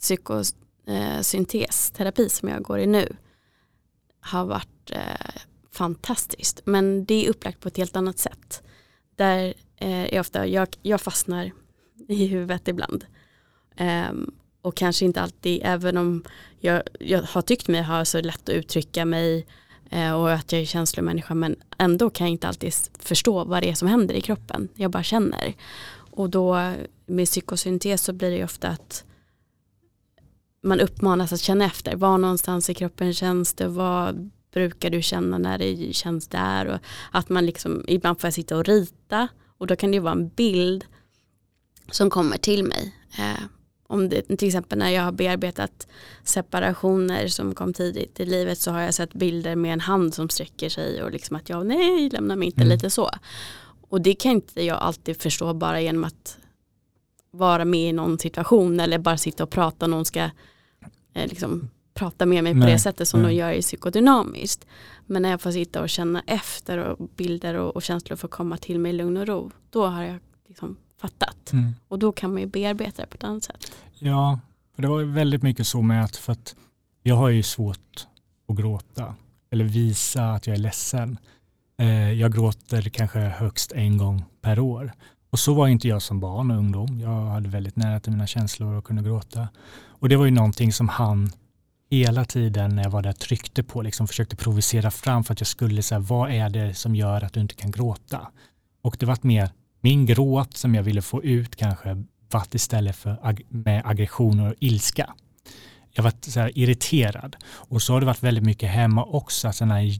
[0.00, 3.16] psykosyntesterapi uh, som jag går i nu
[4.20, 5.40] har varit uh,
[5.72, 6.60] fantastiskt.
[6.64, 8.62] Men det är upplagt på ett helt annat sätt.
[9.16, 11.52] Där är ofta, jag, jag fastnar
[12.08, 13.04] i huvudet ibland.
[13.80, 16.24] Um, och kanske inte alltid, även om
[16.58, 19.44] jag, jag har tyckt mig ha så lätt att uttrycka mig eh,
[19.90, 23.70] Eh, och att jag är känslomänniska men ändå kan jag inte alltid förstå vad det
[23.70, 24.68] är som händer i kroppen.
[24.74, 25.54] Jag bara känner.
[26.10, 26.72] Och då
[27.06, 29.04] med psykosyntes så blir det ju ofta att
[30.62, 31.96] man uppmanas att känna efter.
[31.96, 33.68] Var någonstans i kroppen känns det?
[33.68, 36.66] Vad brukar du känna när det känns där?
[36.66, 36.78] Och
[37.10, 40.12] att man liksom, ibland får jag sitta och rita och då kan det ju vara
[40.12, 40.84] en bild
[41.90, 42.94] som kommer till mig.
[43.18, 43.42] Eh,
[43.88, 45.86] om det, till exempel när jag har bearbetat
[46.24, 50.28] separationer som kom tidigt i livet så har jag sett bilder med en hand som
[50.28, 52.68] sträcker sig och liksom att jag nej lämna mig inte mm.
[52.68, 53.10] lite så.
[53.88, 56.38] Och det kan inte jag alltid förstå bara genom att
[57.30, 60.20] vara med i någon situation eller bara sitta och prata någon ska
[61.14, 63.30] eh, liksom prata med mig nej, på det sättet som nej.
[63.30, 64.66] de gör i psykodynamiskt.
[65.06, 68.56] Men när jag får sitta och känna efter och bilder och, och känslor får komma
[68.56, 70.18] till mig i lugn och ro då har jag
[70.48, 71.52] liksom fattat.
[71.52, 71.74] Mm.
[71.88, 73.72] Och då kan man ju bearbeta det på ett annat sätt.
[73.98, 74.40] Ja,
[74.74, 76.54] för det var väldigt mycket så med att, för att
[77.02, 78.06] jag har ju svårt
[78.48, 79.14] att gråta.
[79.50, 81.18] eller visa att jag är ledsen.
[81.78, 84.92] Eh, jag gråter kanske högst en gång per år.
[85.30, 87.00] Och så var inte jag som barn och ungdom.
[87.00, 89.48] Jag hade väldigt nära till mina känslor och kunde gråta.
[89.86, 91.32] Och det var ju någonting som han
[91.90, 95.46] hela tiden när jag var där tryckte på, liksom försökte provocera fram för att jag
[95.46, 98.28] skulle säga vad är det som gör att du inte kan gråta?
[98.82, 99.50] Och det var mer
[99.86, 104.54] min gråt som jag ville få ut kanske varit istället för ag med aggressioner och
[104.60, 105.14] ilska.
[105.92, 109.64] Jag var så här irriterad och så har det varit väldigt mycket hemma också, alltså
[109.64, 109.98] när,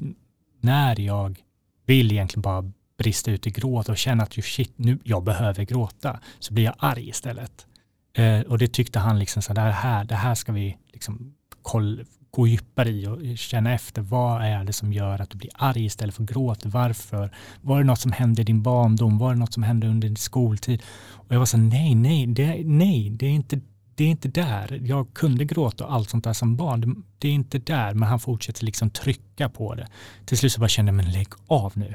[0.60, 1.38] när jag
[1.86, 6.20] vill egentligen bara brista ut i gråt och känna att shit, nu, jag behöver gråta,
[6.38, 7.66] så blir jag arg istället.
[8.12, 12.04] Eh, och det tyckte han liksom så här, det här ska vi liksom koll,
[12.36, 15.84] gå djupare i och känna efter vad är det som gör att du blir arg
[15.84, 16.66] istället för gråt.
[16.66, 17.30] Varför?
[17.60, 19.18] Var det något som hände i din barndom?
[19.18, 20.82] Var det något som hände under din skoltid?
[21.12, 23.60] Och jag var så nej, nej, det, nej, det är inte
[23.94, 24.80] det är inte där.
[24.82, 27.04] Jag kunde gråta och allt sånt där som barn.
[27.18, 29.88] Det är inte där, men han fortsätter liksom trycka på det.
[30.24, 31.94] Till slut så bara kände jag, men lägg av nu.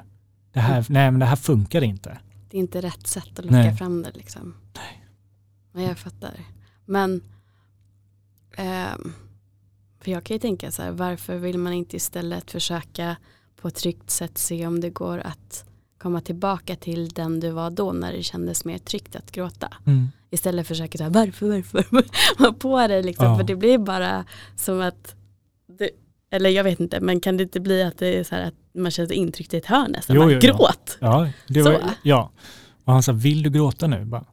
[0.53, 0.85] Det här, mm.
[0.89, 2.17] nej, men det här funkar inte.
[2.49, 4.55] Det är inte rätt sätt att locka fram det liksom.
[4.75, 5.05] Nej.
[5.73, 6.33] Nej, jag fattar.
[6.85, 7.21] Men
[8.57, 8.95] eh,
[10.01, 13.15] för jag kan ju tänka så här, varför vill man inte istället försöka
[13.61, 15.65] på ett tryggt sätt se om det går att
[15.97, 19.73] komma tillbaka till den du var då när det kändes mer tryggt att gråta.
[19.85, 20.07] Mm.
[20.29, 21.85] Istället försöka så här, varför, varför,
[22.39, 23.25] vara på det liksom.
[23.25, 23.37] Ja.
[23.37, 25.15] För det blir bara som att,
[25.77, 25.89] det,
[26.31, 28.53] eller jag vet inte, men kan det inte bli att det är så här att
[28.73, 30.15] man känner sig intryckt i ett hörn nästan?
[30.15, 30.97] Jo, jo, gråt!
[30.99, 32.31] Ja, det var, ja.
[32.85, 34.05] Och han sa, vill du gråta nu?
[34.05, 34.25] Bara,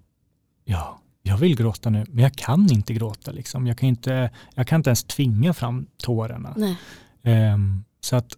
[0.65, 3.31] ja, jag vill gråta nu, men jag kan inte gråta.
[3.31, 3.67] Liksom.
[3.67, 6.77] Jag, kan inte, jag kan inte ens tvinga fram tårarna.
[7.23, 8.37] Um, så att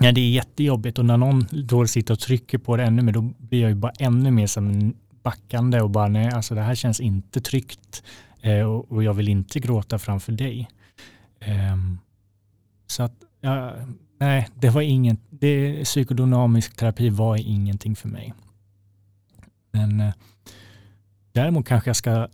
[0.00, 3.12] ja, det är jättejobbigt och när någon då sitter och trycker på det ännu mer,
[3.12, 6.74] då blir jag ju bara ännu mer som backande och bara nej, alltså det här
[6.74, 8.02] känns inte tryggt
[8.46, 10.68] uh, och, och, jag vill inte gråta framför dig.
[11.72, 11.98] Um,
[12.86, 13.74] så att, ja,
[14.20, 18.34] nej, det var ingen, det, psykodynamisk terapi var ingenting för mig.
[19.72, 20.12] Men uh,
[21.32, 22.28] Däremot kanske jag ska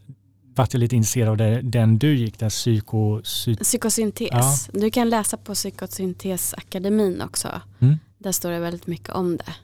[0.56, 4.28] vart jag lite intresserad av det, den du gick, där psyko, psy psykosyntes.
[4.72, 4.80] Ja.
[4.80, 7.60] Du kan läsa på Psykosyntesakademin också.
[7.78, 7.98] Mm.
[8.18, 9.54] Där står det väldigt mycket om det.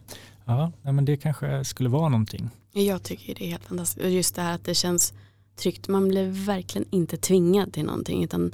[0.45, 2.51] Ja, men det kanske skulle vara någonting.
[2.73, 4.07] Jag tycker det är helt fantastiskt.
[4.07, 5.13] Just det här att det känns
[5.57, 5.89] tryggt.
[5.89, 8.53] Man blir verkligen inte tvingad till någonting utan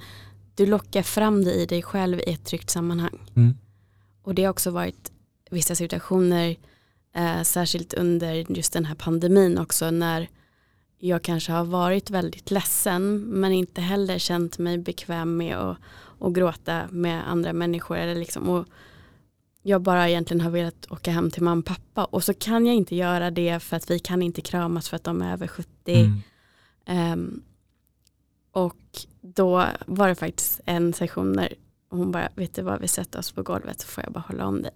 [0.54, 3.18] du lockar fram det i dig själv i ett tryggt sammanhang.
[3.36, 3.54] Mm.
[4.22, 5.12] Och det har också varit
[5.50, 6.56] vissa situationer,
[7.14, 10.28] eh, särskilt under just den här pandemin också, när
[10.98, 15.78] jag kanske har varit väldigt ledsen men inte heller känt mig bekväm med att,
[16.20, 17.96] att gråta med andra människor.
[17.96, 18.66] Eller liksom, och
[19.62, 22.74] jag bara egentligen har velat åka hem till mamma och pappa och så kan jag
[22.74, 25.68] inte göra det för att vi kan inte kramas för att de är över 70.
[26.87, 27.12] Mm.
[27.12, 27.42] Um,
[28.52, 31.54] och då var det faktiskt en session när
[31.90, 34.46] hon bara, vet du vad, vi sätter oss på golvet så får jag bara hålla
[34.46, 34.74] om dig.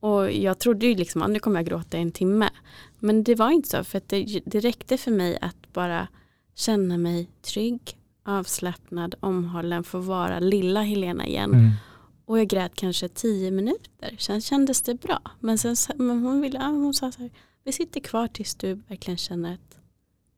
[0.00, 2.50] Och jag trodde ju liksom att nu kommer jag gråta i en timme.
[2.98, 6.08] Men det var inte så för det, det räckte för mig att bara
[6.54, 11.54] känna mig trygg, avslappnad, omhållen, få vara lilla Helena igen.
[11.54, 11.70] Mm.
[12.24, 15.22] Och jag grät kanske tio minuter, sen kändes det bra.
[15.40, 17.30] Men, sen, men hon, ville, hon sa så här,
[17.64, 19.78] vi sitter kvar tills du verkligen känner att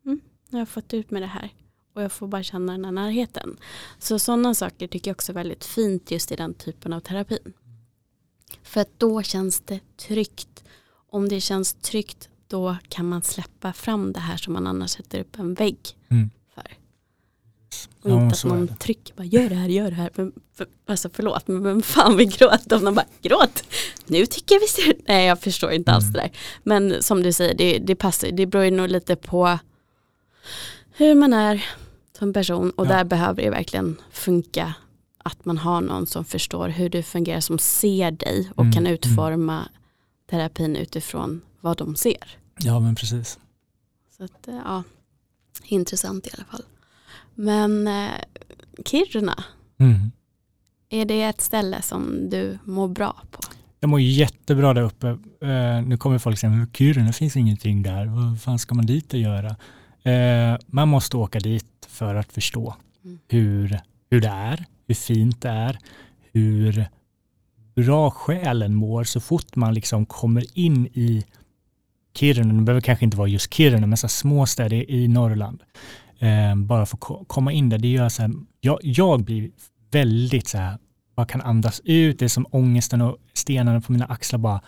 [0.07, 1.53] mm, nu har jag fått ut med det här.
[1.95, 3.57] Och jag får bara känna den här närheten.
[3.99, 7.39] Så sådana saker tycker jag också är väldigt fint just i den typen av terapi.
[8.63, 10.65] För att då känns det tryggt.
[11.11, 15.21] Om det känns tryggt då kan man släppa fram det här som man annars sätter
[15.21, 15.79] upp en vägg
[16.11, 16.31] mm.
[16.55, 16.77] för.
[18.03, 20.11] Och ja, inte att någon trycker bara gör det här, gör det här.
[20.15, 23.65] Men, för, alltså förlåt men vem fan vill gråta om de bara gråt.
[24.07, 26.13] Nu tycker jag vi ser Nej jag förstår inte alls mm.
[26.13, 26.31] det där.
[26.63, 29.59] Men som du säger det, det passar, det beror ju nog lite på
[30.93, 31.65] hur man är
[32.19, 32.91] som person och ja.
[32.91, 34.75] där behöver det verkligen funka
[35.23, 38.83] att man har någon som förstår hur du fungerar, som ser dig och mm, kan
[38.87, 38.93] mm.
[38.93, 39.69] utforma mm.
[40.31, 42.39] terapin utifrån vad de ser.
[42.59, 43.39] Ja men precis.
[44.17, 44.83] Så att, eh, ja,
[45.65, 46.63] intressant i alla fall.
[47.35, 48.11] Men eh,
[48.85, 49.45] Kiruna,
[49.79, 50.13] mm.
[50.89, 53.41] är det ett ställe som du mår bra på?
[53.81, 55.07] Jag mår jättebra där uppe.
[55.07, 59.19] Uh, nu kommer folk säga, Kiruna finns ingenting där, vad fan ska man dit och
[59.19, 59.57] göra?
[60.07, 63.19] Uh, man måste åka dit för att förstå mm.
[63.29, 63.81] hur,
[64.11, 65.79] hur det är, hur fint det är,
[66.33, 66.87] hur
[67.75, 71.25] bra själen mår så fort man liksom kommer in i
[72.15, 75.63] Kiruna, det behöver kanske inte vara just Kiruna, men så små städer i Norrland.
[76.19, 79.51] Eh, bara för att komma in där, det gör så här, jag, jag blir
[79.91, 80.79] väldigt så här,
[81.17, 84.61] bara kan andas ut, det är som ångesten och stenarna på mina axlar bara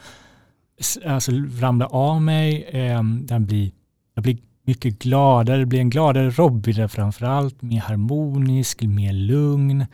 [1.06, 2.62] alltså, ramlar av mig.
[2.62, 3.72] Eh, den blir,
[4.14, 9.12] jag blir mycket gladare, det blir en gladare Robin där framför allt, mer harmonisk, mer
[9.12, 9.86] lugn.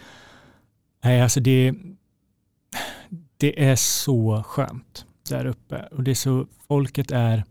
[1.04, 1.74] Nej, alltså det,
[3.36, 7.44] det är så skönt där uppe och det är så, folket är,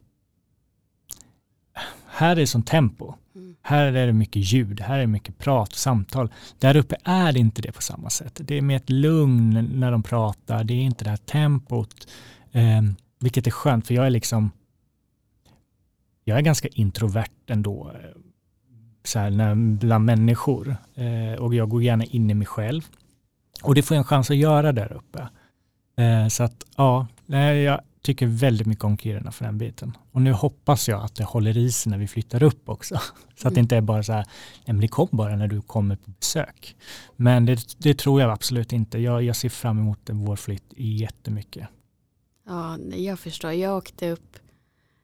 [2.08, 3.14] här är det som tempo.
[3.36, 3.56] Mm.
[3.62, 6.30] Här är det mycket ljud, här är det mycket prat, samtal.
[6.60, 8.42] Där uppe är det inte det på samma sätt.
[8.44, 12.08] Det är mer ett lugn när de pratar, det är inte det här tempot.
[12.52, 12.82] Eh,
[13.20, 14.52] vilket är skönt för jag är liksom,
[16.30, 17.92] jag är ganska introvert ändå.
[17.94, 18.22] eh,
[19.04, 20.76] Så här, när, bland människor.
[20.96, 22.82] Eh, och jag går gärna in i mig själv.
[23.64, 25.28] Och det får jag en chans att göra där uppe.
[26.04, 27.08] Eh, så att ja,
[27.66, 29.98] jag tycker väldigt mycket om Kiruna för den biten.
[30.12, 32.96] Och nu hoppas jag att det håller i sig när vi flyttar upp också.
[33.36, 33.64] Så att det Mm.
[33.66, 34.26] inte är bara så här,
[34.66, 36.76] nej men det kom bara när du kommer på besök.
[37.16, 39.00] Men det, det tror jag absolut inte.
[39.00, 41.68] Jag, jag ser fram emot en vårflytt jättemycket.
[42.48, 43.52] Ja, jag förstår.
[43.52, 44.38] Jag åkte upp,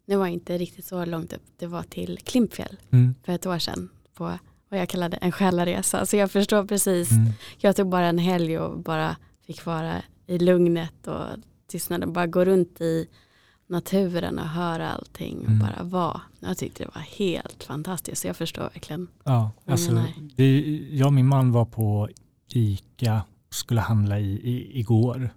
[0.05, 3.15] det var inte riktigt så långt upp, det var till Klimpfjäll Mm.
[3.23, 4.23] för ett år sedan på
[4.69, 6.05] vad jag kallade en själaresa.
[6.05, 7.11] Så jag förstår precis.
[7.11, 7.31] Mm.
[7.57, 9.15] Jag tog bara en helg och bara
[9.47, 11.25] fick vara i lugnet och
[11.67, 12.13] tystnaden.
[12.13, 13.07] Bara gå runt i
[13.67, 15.59] naturen och höra allting och Mm.
[15.59, 16.21] bara vara.
[16.39, 18.21] Jag tyckte det var helt fantastiskt.
[18.21, 19.07] Så jag förstår verkligen.
[19.23, 20.03] Ja, alltså,
[20.35, 22.09] det, jag och min man var på
[22.53, 25.29] ICA och skulle handla i, i, igår.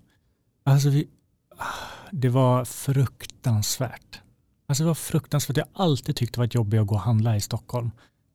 [0.64, 1.09] Alltså vi,
[2.11, 4.20] det var fruktansvärt.
[4.68, 5.57] Alltså det var fruktansvärt.
[5.57, 7.90] Jag har alltid tyckt det varit jobbigt att gå och handla i Stockholm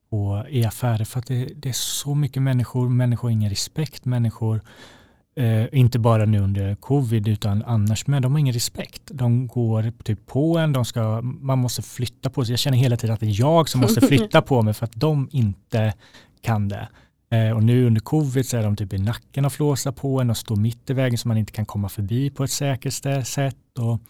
[0.08, 4.04] och i affärer för att det, det är så mycket människor, människor har ingen respekt,
[4.04, 4.60] människor
[5.36, 8.22] Eh, inte bara nu under covid utan annars med.
[8.22, 9.02] De har ingen respekt.
[9.04, 12.52] De går typ på en, de ska, man måste flytta på sig.
[12.52, 14.92] Jag känner hela tiden att det är jag som måste flytta på mig för att
[14.94, 15.94] de inte
[16.40, 16.88] kan det.
[17.30, 20.30] Eh, och nu under covid så är de typ i nacken och flåsar på en
[20.30, 22.92] och står mitt i vägen så man inte kan komma förbi på ett säkert
[23.26, 23.78] sätt.
[23.78, 24.00] Och,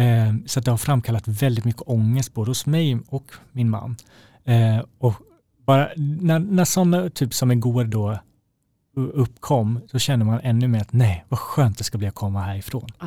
[0.00, 3.96] eh, så att det har framkallat väldigt mycket ångest både hos mig och min man.
[4.44, 5.14] Eh, och
[5.66, 8.18] bara när, när sådana, typ som igår då,
[8.96, 12.40] uppkom, så känner man ännu mer att nej, vad skönt det ska bli att komma
[12.42, 12.86] härifrån.
[12.98, 13.06] Ah,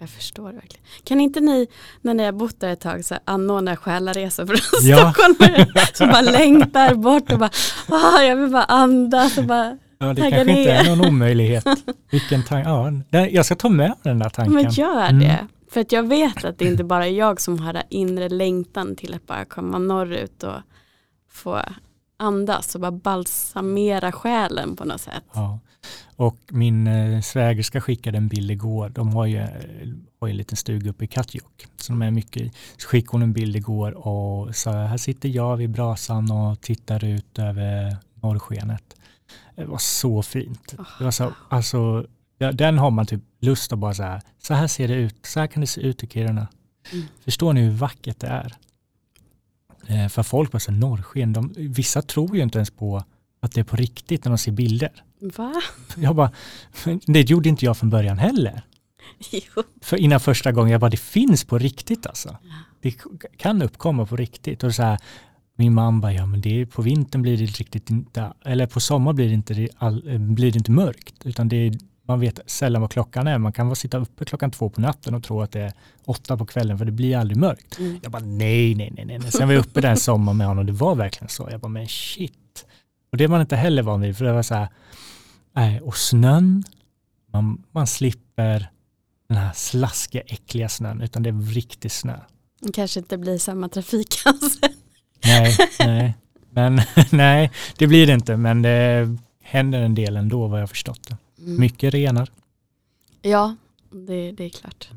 [0.00, 0.84] jag förstår verkligen.
[1.04, 1.66] Kan inte ni,
[2.02, 5.12] när ni har bott där ett tag, så här, anordna själaresor för Ja.
[5.12, 7.50] stockholmare som bara längtar bort och bara,
[7.88, 10.96] ah, jag vill bara andas och bara, Ja, det kanske inte är ner.
[10.96, 11.64] någon omöjlighet.
[12.10, 12.68] Vilken tanke,
[13.10, 14.54] ja, jag ska ta med den där tanken.
[14.54, 15.46] men gör Mm.
[15.70, 18.96] För att jag vet att det inte bara är jag som har den inre längtan
[18.96, 20.60] till att bara komma norrut och
[21.28, 21.62] få
[22.16, 25.24] andas och bara balsamera själen på något sätt.
[25.32, 25.58] Ja.
[26.16, 28.88] Och min eh, svägerska skickade en bild igår.
[28.88, 29.48] De har ju, eh,
[30.20, 31.66] har en liten stuga uppe i Katjok.
[31.76, 32.52] Så de är mycket i.
[32.76, 37.04] Så skickade hon en bild igår och sa här sitter jag vid brasan och tittar
[37.04, 38.96] ut över norrskenet.
[39.56, 40.74] Det var så fint.
[40.98, 42.06] Det var så, alltså,
[42.38, 45.26] ja, den har man typ lust att bara så här, så här ser det ut,
[45.26, 46.48] så här kan det se ut i Kiruna.
[46.92, 47.06] Mm.
[47.24, 48.54] Förstår ni hur vackert det är?
[49.86, 53.04] Eh, för folk bara så norrsken, de, vissa tror ju inte ens på
[53.40, 54.92] att det är på riktigt när de ser bilder.
[55.20, 55.52] Va?
[55.96, 56.32] Jag bara,
[57.06, 58.62] det gjorde inte jag från början heller.
[59.32, 59.62] Jo.
[59.80, 62.36] För innan första gången, jag bara, det finns på riktigt alltså.
[62.80, 62.94] Det
[63.36, 64.64] kan uppkomma på riktigt.
[64.64, 64.98] Och så här,
[65.56, 68.80] min man bara, ja men det är, på vintern blir det riktigt inte, eller på
[68.80, 71.26] sommar blir det inte, all, eh, blir det inte mörkt.
[71.26, 71.72] Utan det är,
[72.08, 73.38] man vet sällan vad klockan är.
[73.38, 75.72] Man kan vara sitta uppe klockan två på natten och tro att det är
[76.04, 77.78] åtta på kvällen för det blir aldrig mörkt.
[77.78, 78.00] Mm.
[78.02, 79.32] Jag bara nej, nej, nej, nej.
[79.32, 81.48] Sen var jag uppe den sommaren med honom och det var verkligen så.
[81.50, 82.66] Jag bara, men shit.
[83.12, 84.68] Och det är man inte heller van vid för det var så här,
[85.52, 86.64] nej, och snön,
[87.32, 88.70] man, man slipper
[89.28, 92.20] den här slaskiga, äckliga snön, utan det är riktig snö.
[92.60, 94.58] Det kanske inte blir samma trafik alltså.
[95.24, 96.14] Nej, nej,
[96.50, 96.80] men
[97.12, 99.08] nej, det blir det inte, men det
[99.42, 101.16] händer en del ändå vad jag förstått det.
[101.38, 101.60] Mm.
[101.60, 102.30] Mycket renar.
[103.22, 103.56] Ja,
[103.90, 104.88] det, det är klart.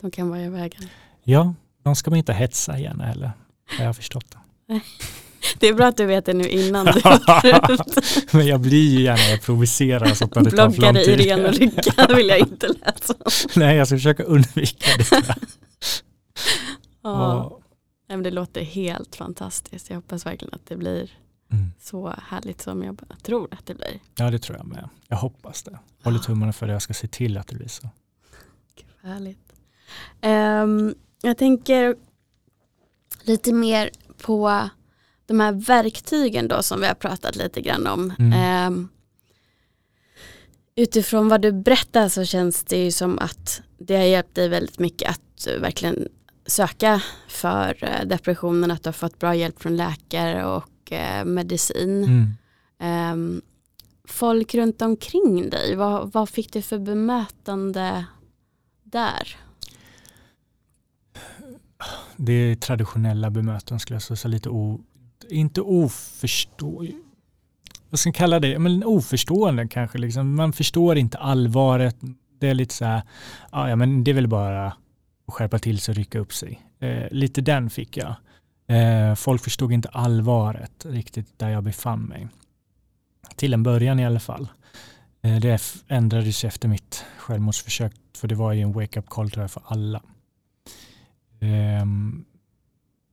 [0.00, 0.82] De kan vara i vägen.
[1.24, 3.32] Ja, de ska man inte hetsa gärna heller,
[3.78, 4.80] har jag förstått det.
[5.58, 7.02] Det är bra att du vet det nu innan du.
[8.38, 12.06] Men jag blir ju gärna, och sånt när det tar Bloggare i ren och lycka
[12.16, 13.14] vill jag inte läsa.
[13.56, 15.36] Nej, jag ska försöka undvika det.
[17.02, 17.44] Ja.
[17.44, 17.62] Och,
[18.08, 19.90] Nej, men det låter helt fantastiskt.
[19.90, 21.10] Jag hoppas verkligen att det blir
[21.52, 21.72] mm.
[21.80, 24.00] så härligt som jag tror att det blir.
[24.14, 24.88] Ja, det tror jag med.
[25.08, 25.78] Jag hoppas det.
[26.02, 26.72] Håller tummarna för det.
[26.72, 27.88] Jag ska se till att det blir så.
[28.76, 29.52] Gud, vad härligt.
[30.20, 31.96] Ehm, jag tänker
[33.22, 33.90] lite mer
[34.22, 34.68] på
[35.26, 38.12] de här verktygen då som vi har pratat lite grann om.
[38.18, 38.32] Mm.
[38.32, 38.88] Ehm,
[40.76, 44.78] utifrån vad du berättar så känns det ju som att det har hjälpt dig väldigt
[44.78, 46.08] mycket att eh, verkligen
[46.46, 52.04] söka för eh, depressionen, att du har fått bra hjälp från läkare och eh, medicin.
[52.04, 52.30] Mm.
[52.78, 53.42] Ehm,
[54.04, 58.04] folk runt omkring dig, vad, vad fick du för bemötande
[58.82, 59.36] där?
[62.16, 64.16] Det är traditionella bemötanden skulle jag säga.
[64.16, 64.80] Så lite o,
[65.30, 66.86] inte oförstå.
[67.90, 69.98] vad ska man kalla det, men oförstående kanske.
[69.98, 70.34] Liksom.
[70.34, 71.96] Man förstår inte allvaret.
[72.38, 73.02] Det är lite så här,
[73.50, 76.60] ja men det är väl bara att skärpa till sig och rycka upp sig.
[76.78, 78.14] Eh, lite den fick jag.
[78.66, 82.28] Eh, folk förstod inte allvaret riktigt där jag befann mig.
[83.36, 84.48] Till en början i alla fall.
[85.22, 89.50] Eh, det ändrades efter mitt självmordsförsök, för det var ju en wake-up call tror jag
[89.50, 90.02] för alla.
[91.40, 92.24] Ehm,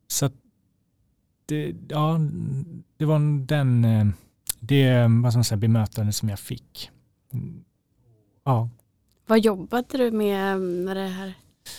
[0.07, 0.29] så
[1.45, 2.19] det, ja,
[2.97, 4.07] det var den, eh,
[4.59, 6.89] det vad man säga, bemötande som jag fick.
[8.43, 8.69] Ja.
[9.27, 11.33] Vad jobbade du med när det här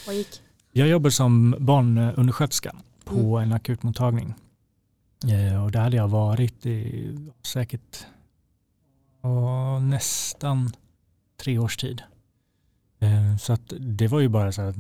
[0.06, 0.42] pågick?
[0.72, 3.42] Jag jobbade som barnundersköterska på mm.
[3.42, 4.34] en akutmottagning.
[5.28, 8.06] Eh, och där hade jag varit i säkert
[9.20, 10.72] och nästan
[11.36, 12.02] tre års tid.
[12.98, 14.74] Eh, så att det var ju bara så här,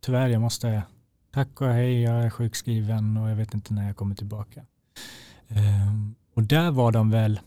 [0.00, 0.82] tyvärr jag måste,
[1.30, 4.64] tack och hej, jag är sjukskriven och jag vet inte när jag kommer tillbaka.
[5.48, 5.92] Eh,
[6.34, 7.40] och där var de väl,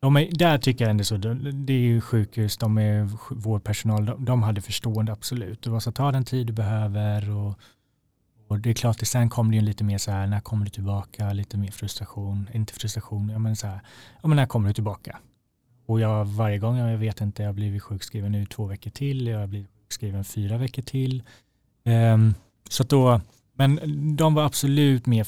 [0.00, 4.24] de är, där tycker jag ändå så, det är ju sjukhus, de är vårdpersonal, de,
[4.24, 5.62] de hade förstående absolut.
[5.62, 7.58] Det var så ta den tid du behöver och
[8.48, 10.64] och det är klart, att sen kom det ju lite mer så här, när kommer
[10.64, 11.32] du tillbaka?
[11.32, 13.80] Lite mer frustration, inte frustration, ja men så här,
[14.22, 15.18] ja men när kommer du tillbaka?
[15.86, 19.26] Och jag varje gång, jag vet inte, jag har blivit sjukskriven nu två veckor till,
[19.26, 21.22] jag har blivit sjukskriven fyra veckor till.
[21.84, 22.34] Um,
[22.68, 23.20] så då,
[23.54, 23.80] men
[24.16, 25.26] de var absolut mer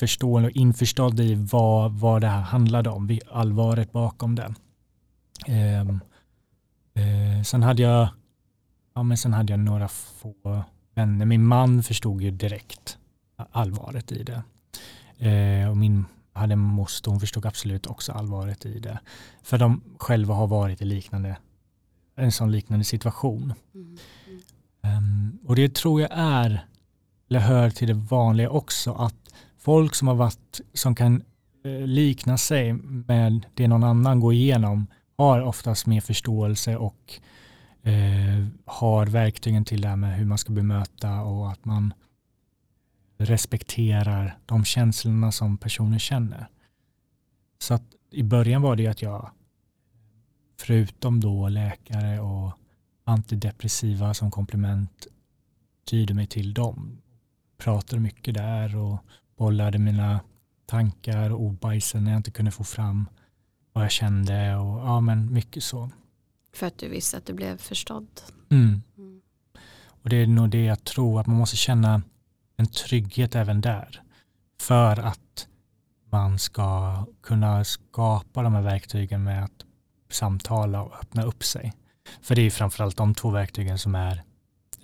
[0.00, 4.54] förstående och införstådda i vad, vad det här handlade om, allvaret bakom det.
[5.48, 6.00] Um, ehm,
[6.98, 8.08] uh, eh, sen hade jag,
[8.94, 10.64] ja men sen hade jag några få
[10.94, 11.26] vänner.
[11.26, 12.98] Min man förstod ju direkt
[13.36, 14.42] allvaret i det.
[15.28, 18.98] Eh, och min hade moster, hon förstod absolut också allvaret i det.
[19.42, 21.36] För de själva har varit i liknande,
[22.16, 23.52] en sån liknande situation.
[23.74, 23.98] Mm.
[24.82, 26.66] Um, och det tror jag är,
[27.30, 31.22] eller hör till det vanliga också, att folk som har varit, som kan
[31.64, 34.86] eh, likna sig med det någon annan går igenom,
[35.18, 37.20] har oftast mer förståelse och
[37.82, 41.94] eh, har verktygen till det här med hur man ska bemöta och att man
[43.18, 46.48] respekterar de känslorna som personer känner.
[47.58, 49.30] Så att i början var det ju att jag,
[50.60, 52.52] förutom då läkare och
[53.04, 55.06] antidepressiva som komplement,
[55.84, 56.98] tydde mig till dem.
[57.58, 58.98] Pratade mycket där och
[59.36, 60.20] bollade mina
[60.66, 63.08] tankar och ordbajsen när jag inte kunde få fram
[63.72, 65.90] vad jag kände och ja men mycket så.
[66.52, 68.20] För att du visste att du blev förstådd.
[68.50, 68.82] Mm.
[68.98, 69.20] Mm.
[69.86, 72.02] Och det är nog det jag tror, att man måste känna
[72.56, 74.02] en trygghet även där.
[74.60, 75.48] För att
[76.12, 79.64] man ska kunna skapa de här verktygen med att
[80.10, 81.72] samtala och öppna upp sig.
[82.22, 84.22] För det är framförallt de två verktygen som är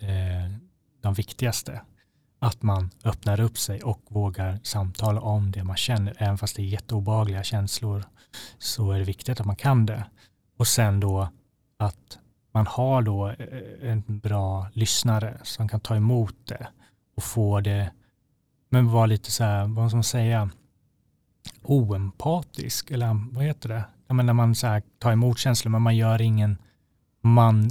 [0.00, 0.52] eh,
[1.00, 1.80] de viktigaste.
[2.38, 6.14] Att man öppnar upp sig och vågar samtala om det man känner.
[6.18, 8.04] Även fast det är jätteobehagliga känslor
[8.58, 10.04] så är det viktigt att man kan det.
[10.56, 11.28] Och sen då
[11.76, 12.18] att
[12.52, 16.68] man har då eh, eh, en bra lyssnare som kan ta emot det
[17.16, 17.92] och få det,
[18.68, 20.50] men vara lite så här, vad ska man säga,
[21.62, 23.84] oempatisk, eller vad heter det?
[24.06, 26.58] Jag menar, när man så här tar emot känslor, men man gör ingen,
[27.20, 27.70] man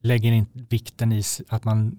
[0.00, 1.98] lägger inte vikten i att man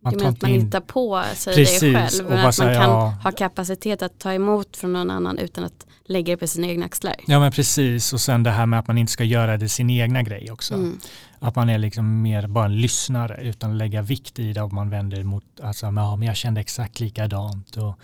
[0.00, 0.60] man du menar att man in...
[0.60, 3.18] hittar på sig Precis, det själv, men att man kan ja.
[3.22, 6.86] ha kapacitet att ta emot från någon annan utan att lägga det på sina egna
[6.86, 7.14] axlar.
[7.26, 9.90] Ja men precis och sen det här med att man inte ska göra det sin
[9.90, 10.74] egna grej också.
[10.74, 10.98] Mm.
[11.38, 14.90] Att man är liksom mer bara en lyssnare utan lägga vikt i det och man
[14.90, 17.98] vänder mot, alltså ja, men jag kände exakt likadant och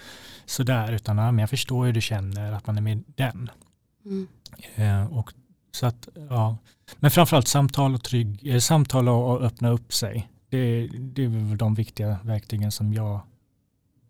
[0.47, 3.51] sådär utan ja, men jag förstår hur du känner, att man är med den.
[4.05, 4.26] Mm.
[4.74, 5.32] Eh, och
[5.72, 6.57] så att, ja.
[6.97, 11.74] Men framförallt samtal och trygg, eh, samtal och öppna upp sig det, det är de
[11.74, 13.20] viktiga verktygen som jag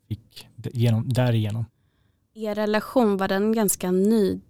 [0.09, 1.65] fick genom, därigenom.
[2.35, 4.41] Er relation, var den ganska ny,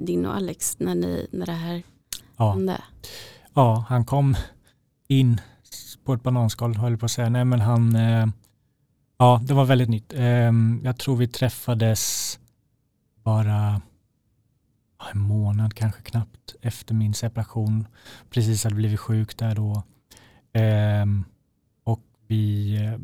[0.00, 1.82] din och Alex, när, ni, när det här
[2.36, 2.52] ja.
[2.52, 2.82] hände?
[3.54, 4.36] Ja, han kom
[5.08, 5.40] in
[6.04, 7.28] på ett bananskal, höll på att säga.
[7.28, 8.26] Nej, men han, eh,
[9.18, 10.12] ja, det var väldigt nytt.
[10.12, 10.52] Eh,
[10.84, 12.38] jag tror vi träffades
[13.22, 13.82] bara
[15.12, 17.86] en månad, kanske knappt, efter min separation.
[18.30, 19.82] Precis hade blivit sjuk där då.
[20.60, 21.06] Eh,
[22.32, 22.98] vi eh,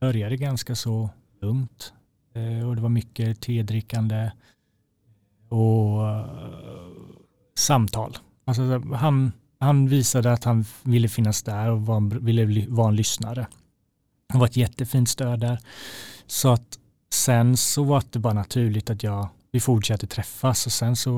[0.00, 1.10] började ganska så
[1.42, 1.92] lugnt
[2.34, 4.30] eh, och det var mycket tedrickande
[5.48, 6.26] och eh,
[7.58, 8.18] samtal.
[8.44, 13.46] Alltså han, han visade att han ville finnas där och var, ville vara en lyssnare.
[14.32, 15.58] Det var ett jättefint stöd där.
[16.26, 16.78] Så att
[17.14, 21.12] sen så var det bara naturligt att jag, vi fortsatte träffas och sen så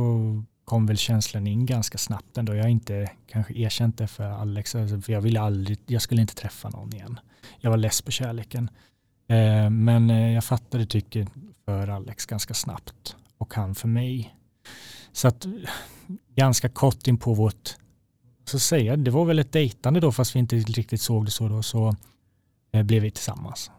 [0.71, 2.55] kom väl känslan in ganska snabbt ändå.
[2.55, 6.21] Jag har inte kanske erkänt det för Alex, alltså, för jag ville aldrig, jag skulle
[6.21, 7.21] inte träffa någon igen.
[7.59, 8.71] Jag var less på kärleken.
[9.29, 11.29] Eh, men eh, jag fattade tycket
[11.64, 14.35] för Alex ganska snabbt och han för mig.
[15.12, 15.47] Så att
[16.35, 17.77] ganska kort in på vårt,
[18.45, 21.49] så säga, det var väl ett dejtande då fast vi inte riktigt såg det så
[21.49, 21.97] då, så
[22.73, 23.71] eh, blev vi tillsammans.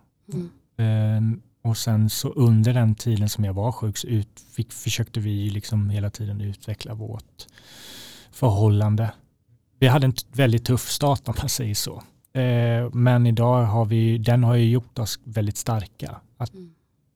[0.78, 1.42] Mm.
[1.62, 5.50] Och sen så under den tiden som jag var sjuk så ut, fick, försökte vi
[5.50, 7.48] liksom hela tiden utveckla vårt
[8.32, 9.12] förhållande.
[9.80, 12.04] Vi hade en väldigt tuff start om man säger så.
[12.40, 16.16] Eh, men idag har vi, den har ju gjort oss väldigt starka.
[16.38, 16.74] Att mm.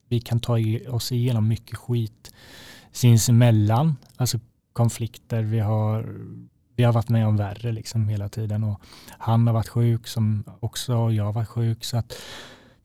[0.09, 0.57] vi kan ta
[0.89, 2.31] oss igenom mycket skit
[2.91, 4.39] sinsemellan, alltså
[4.73, 5.41] konflikter.
[5.43, 6.15] Vi har,
[6.75, 8.81] vi har varit med om värre liksom hela tiden och
[9.17, 11.83] han har varit sjuk som också och jag har varit sjuk.
[11.83, 12.13] Så att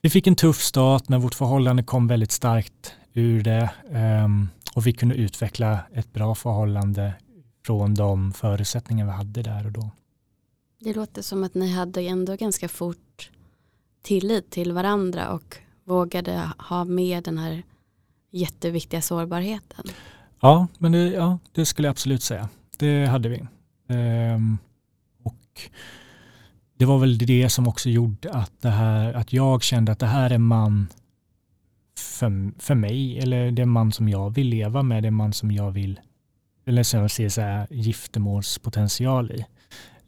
[0.03, 3.71] vi fick en tuff start men vårt förhållande kom väldigt starkt ur det
[4.25, 7.15] um, och vi kunde utveckla ett bra förhållande
[7.67, 9.91] från de förutsättningar vi hade där och då.
[10.79, 13.31] Det låter som att ni hade ändå ganska fort
[14.03, 17.63] tillit till varandra och vågade ha med den här
[18.31, 19.85] jätteviktiga sårbarheten.
[20.41, 22.49] Ja, men det, ja, det skulle jag absolut säga.
[22.79, 23.47] Det hade vi.
[23.95, 24.59] Um,
[25.23, 25.71] och
[26.81, 30.07] det var väl det som också gjorde att, det här, att jag kände att det
[30.07, 30.89] här är man
[31.99, 35.33] för, för mig, eller det är man som jag vill leva med, det är man
[35.33, 36.01] som jag vill,
[36.67, 39.47] eller som jag ser så här, giftermålspotential i.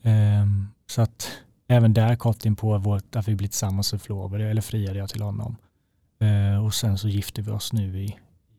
[0.08, 1.30] Um, så att
[1.68, 5.22] även där in på vårt, att vi blir tillsammans så förlovade eller friade jag till
[5.22, 5.56] honom.
[6.22, 8.16] Uh, och sen så gifte vi oss nu i,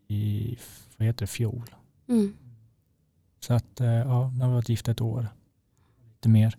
[0.07, 0.57] i
[0.97, 1.75] vad heter det, fjol.
[2.09, 2.33] Mm.
[3.39, 5.27] Så att uh, ja, nu har vi varit gifta ett år.
[6.23, 6.57] Lite mer.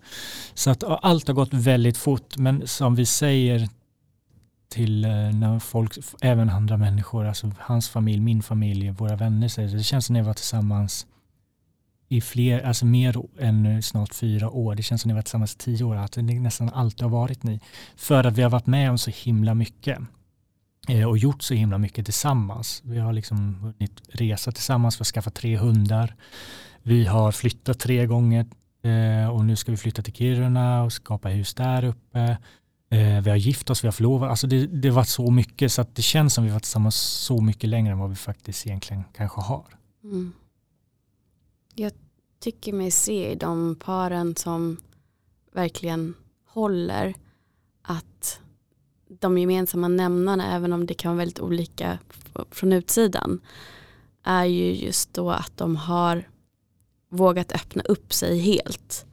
[0.54, 3.68] Så att allt har gått väldigt fort men som vi säger
[4.68, 9.76] till eh, när folk, även andra människor, alltså hans familj, min familj, våra vänner säger
[9.76, 11.06] det känns som ni vi var tillsammans
[12.08, 14.74] i fler, alltså mer än snart fyra år.
[14.74, 17.02] Det känns som att ni har varit tillsammans i tio år, att det nästan alltid
[17.02, 17.60] har varit ni.
[17.96, 19.98] För att vi har varit med om så himla mycket
[20.88, 22.82] eh, och gjort så himla mycket tillsammans.
[22.84, 26.14] Vi har liksom hunnit resa tillsammans, vi har skaffat tre hundar.
[26.86, 28.46] Vi har flyttat tre gånger
[28.84, 32.38] Eh, och nu ska vi flytta till Kiruna och skapa hus där uppe.
[32.90, 34.30] Eh, vi har gift oss, vi har förlovat.
[34.30, 36.54] Alltså det, det har varit så mycket så att det känns som att vi har
[36.54, 39.66] varit tillsammans så mycket längre än vad vi faktiskt egentligen kanske har.
[40.04, 40.32] Mm.
[41.74, 41.92] Jag
[42.40, 44.76] tycker mig se i de paren som
[45.52, 46.14] verkligen
[46.46, 47.14] håller
[47.82, 48.40] att
[49.20, 51.98] de gemensamma nämnarna, även om det kan vara väldigt olika
[52.50, 53.40] från utsidan,
[54.22, 56.24] är ju just då att de har
[57.16, 59.06] vågat öppna upp sig helt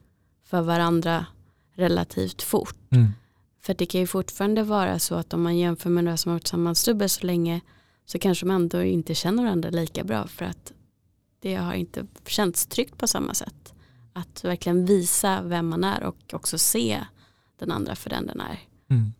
[0.44, 1.26] för varandra
[1.74, 2.76] relativt fort.
[2.90, 3.12] Mm.
[3.60, 6.34] För det kan ju fortfarande vara så att om man jämför med några som har
[6.34, 7.60] varit tillsammans dubbelt så länge
[8.04, 10.72] så kanske man ändå inte känner varandra lika bra för att
[11.40, 13.74] det har inte känts tryggt på samma sätt.
[14.12, 17.04] Att verkligen visa vem man är och också se
[17.58, 18.60] den andra för den den är.
[18.90, 19.12] Mm.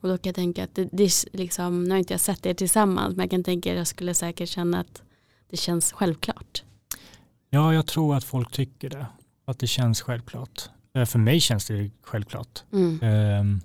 [0.00, 2.54] Och då kan jag tänka att det, det liksom, nu har inte jag sett er
[2.54, 5.02] tillsammans men jag kan tänka att jag skulle säkert känna att
[5.50, 6.62] det känns självklart.
[7.50, 9.06] Ja, jag tror att folk tycker det.
[9.44, 10.70] Att det känns självklart.
[10.94, 12.64] Eh, för mig känns det självklart.
[12.72, 13.02] Mm.
[13.40, 13.60] Um,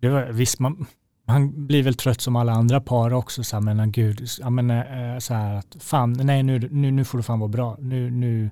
[0.00, 0.86] det var, visst, man,
[1.26, 3.44] han blir väl trött som alla andra par också.
[3.44, 7.04] Så här, men gud, ja, men, äh, så här att fan, nej nu, nu, nu
[7.04, 7.76] får du fan vara bra.
[7.80, 8.50] Nu, nu,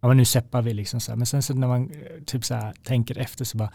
[0.00, 1.00] ja, men nu seppar vi liksom.
[1.00, 1.16] Så här.
[1.16, 3.72] Men sen så när man eh, typ så här, tänker efter så bara,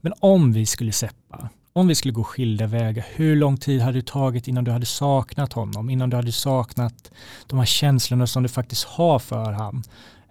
[0.00, 3.98] men om vi skulle seppa, om vi skulle gå skilda vägar, hur lång tid hade
[3.98, 5.90] det tagit innan du hade saknat honom?
[5.90, 7.10] Innan du hade saknat
[7.46, 9.82] de här känslorna som du faktiskt har för honom?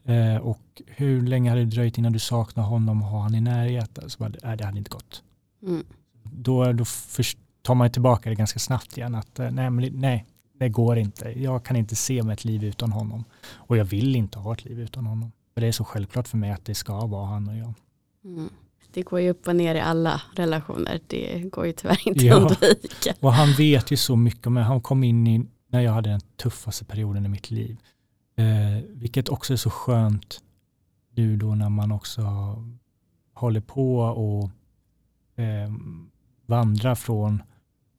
[0.04, 3.42] Eh, och hur länge hade det dröjt innan du saknar honom och har han i
[3.42, 4.10] närheten?
[4.10, 5.24] Så bara, nej, det hade inte gått.
[5.64, 5.84] Mm.
[6.24, 6.86] Då, då
[7.62, 9.16] tar man tillbaka det ganska snabbt igen.
[9.16, 10.26] Att eh, nej, nej,
[10.60, 11.42] det går inte.
[11.42, 13.24] Jag kan inte se mig ett liv utan honom.
[13.54, 15.32] Och jag vill inte ha ett liv utan honom.
[15.54, 17.74] För det är så självklart för mig att det ska vara han och jag.
[18.26, 18.50] Mm.
[18.94, 21.00] Det går ju upp och ner i alla relationer.
[21.08, 22.36] Det går ju tyvärr inte ja.
[22.36, 23.14] att undvika.
[23.20, 24.52] Och han vet ju så mycket.
[24.52, 27.78] Men han kom in i när jag hade den tuffaste perioden i mitt liv.
[28.38, 30.42] Eh, vilket också är så skönt
[31.16, 32.22] nu då när man också
[33.34, 34.50] håller på och
[35.44, 35.72] eh,
[36.46, 37.44] vandrar från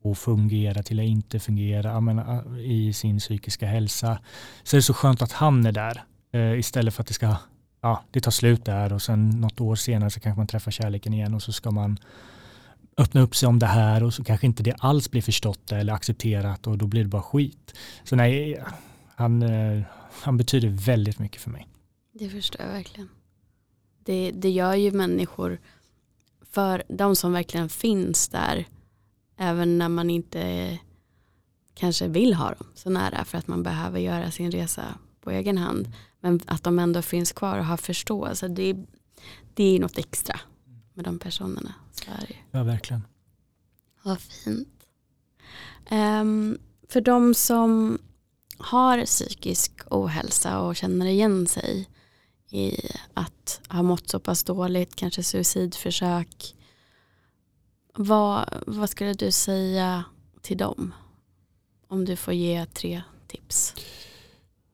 [0.03, 4.18] och fungera till att inte fungera menar, i sin psykiska hälsa.
[4.62, 7.37] Så är det så skönt att han är där eh, istället för att det ska,
[7.81, 11.14] ja, det tar slut där och sen något år senare så kanske man träffar kärleken
[11.14, 11.99] igen och så ska man
[12.97, 15.93] öppna upp sig om det här och så kanske inte det alls blir förstått eller
[15.93, 17.74] accepterat och då blir det bara skit.
[18.05, 18.64] Så nej,
[19.14, 19.83] han, eh,
[20.22, 21.66] han betyder väldigt mycket för mig.
[22.12, 23.09] Det förstår jag verkligen.
[24.05, 25.59] Det, det gör ju människor
[26.51, 28.66] för de som verkligen finns där
[29.37, 30.79] Även när man inte
[31.74, 34.85] kanske vill ha dem så nära för att man behöver göra sin resa
[35.20, 35.93] på egen hand.
[36.27, 38.49] Men att de ändå finns kvar och har förståelse.
[38.49, 38.77] Det,
[39.55, 40.41] det är något extra
[40.95, 41.74] med de personerna.
[41.93, 42.45] Så är.
[42.51, 43.03] Ja, verkligen.
[44.03, 44.68] Vad fint.
[45.91, 46.59] Um,
[46.89, 47.99] för de som
[48.59, 51.89] har psykisk ohälsa och känner igen sig
[52.51, 52.77] i
[53.14, 56.55] att ha mått så pass dåligt, kanske suicidförsök.
[57.95, 60.05] Vad, vad skulle du säga
[60.43, 60.95] till dem?
[61.89, 63.74] Om du får ge tre tips.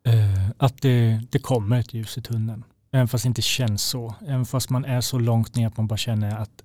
[0.08, 2.64] Uh, att det, det kommer ett ljus i tunneln.
[2.92, 4.14] Även fast det inte känns så.
[4.26, 6.62] Även fast man är så långt ner att man bara känner att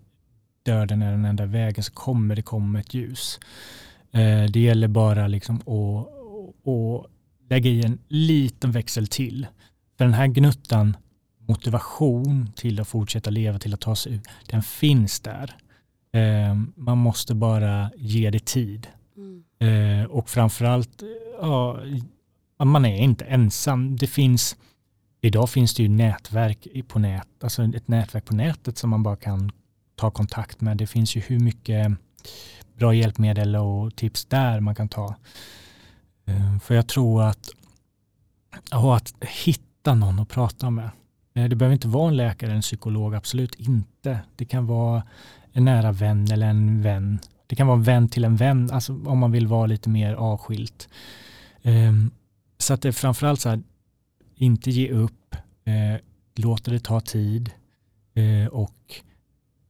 [0.63, 3.39] döden är den enda vägen så kommer det komma ett ljus.
[4.15, 6.07] Uh, det gäller bara liksom att,
[6.67, 7.11] att
[7.49, 9.47] lägga i en liten växel till.
[9.97, 10.97] För den här gnuttan
[11.39, 15.55] motivation till att fortsätta leva, till att ta sig ut, den finns där.
[16.15, 18.87] Uh, man måste bara ge det tid.
[19.59, 20.11] Mm.
[20.11, 21.03] och framförallt,
[21.41, 21.79] ja,
[22.65, 23.95] man är inte ensam.
[23.95, 24.55] Det finns,
[25.21, 29.15] idag finns det ju nätverk på nät, alltså ett nätverk på nätet som man bara
[29.15, 29.51] kan
[29.95, 30.77] ta kontakt med.
[30.77, 31.91] Det finns ju hur mycket
[32.77, 35.15] bra hjälpmedel och tips där man kan ta.
[36.25, 37.49] Eh, för jag tror att,
[38.71, 40.89] att hitta någon att prata med.
[41.33, 44.19] Eh, det behöver inte vara en läkare eller en psykolog, absolut inte.
[44.35, 45.03] Det kan vara
[45.51, 47.19] en nära vän eller en vän.
[47.47, 50.13] Det kan vara en vän till en vän, alltså om man vill vara lite mer
[50.13, 50.89] avskilt.
[51.61, 51.93] Eh,
[52.57, 53.63] så att det är framförallt så här,
[54.35, 55.35] inte ge upp,
[55.65, 56.01] eh,
[56.35, 57.51] låta det ta tid
[58.13, 59.01] eh, och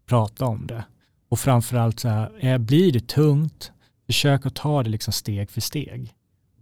[0.06, 0.86] prata om det.
[1.30, 3.72] Och framförallt så här, eh, blir det tungt,
[4.06, 6.14] försök att ta det liksom steg för steg.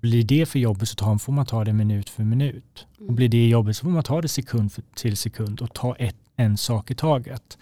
[0.02, 2.88] Blir det för jobbigt så får man ta det minut för minut.
[3.08, 5.96] Och blir det jobbigt så får man ta det sekund för, till sekund och ta
[5.96, 7.58] ett, en sak i taget.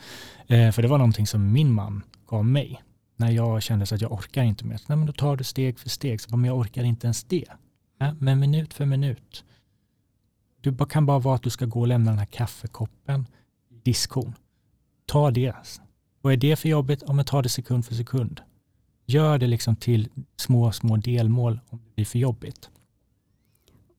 [0.48, 2.82] Eh, för det var någonting som min man gav mig.
[3.16, 4.80] När jag kände att jag orkar inte mer.
[4.88, 6.22] Nej, men då tar du steg för steg.
[6.22, 7.46] Så, men jag orkar inte ens det.
[7.98, 9.44] Ja, men minut för minut.
[10.62, 13.28] Det kan bara vara att du ska gå och lämna den här kaffekoppen
[13.70, 14.34] i diskon.
[15.06, 15.56] Ta det.
[16.22, 17.04] Vad är det för jobbigt?
[17.04, 18.42] Om jag tar det sekund för sekund.
[19.06, 22.70] Gör det liksom till små, små delmål om det blir för jobbigt.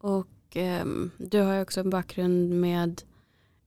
[0.01, 0.85] Och eh,
[1.19, 3.03] du har ju också en bakgrund med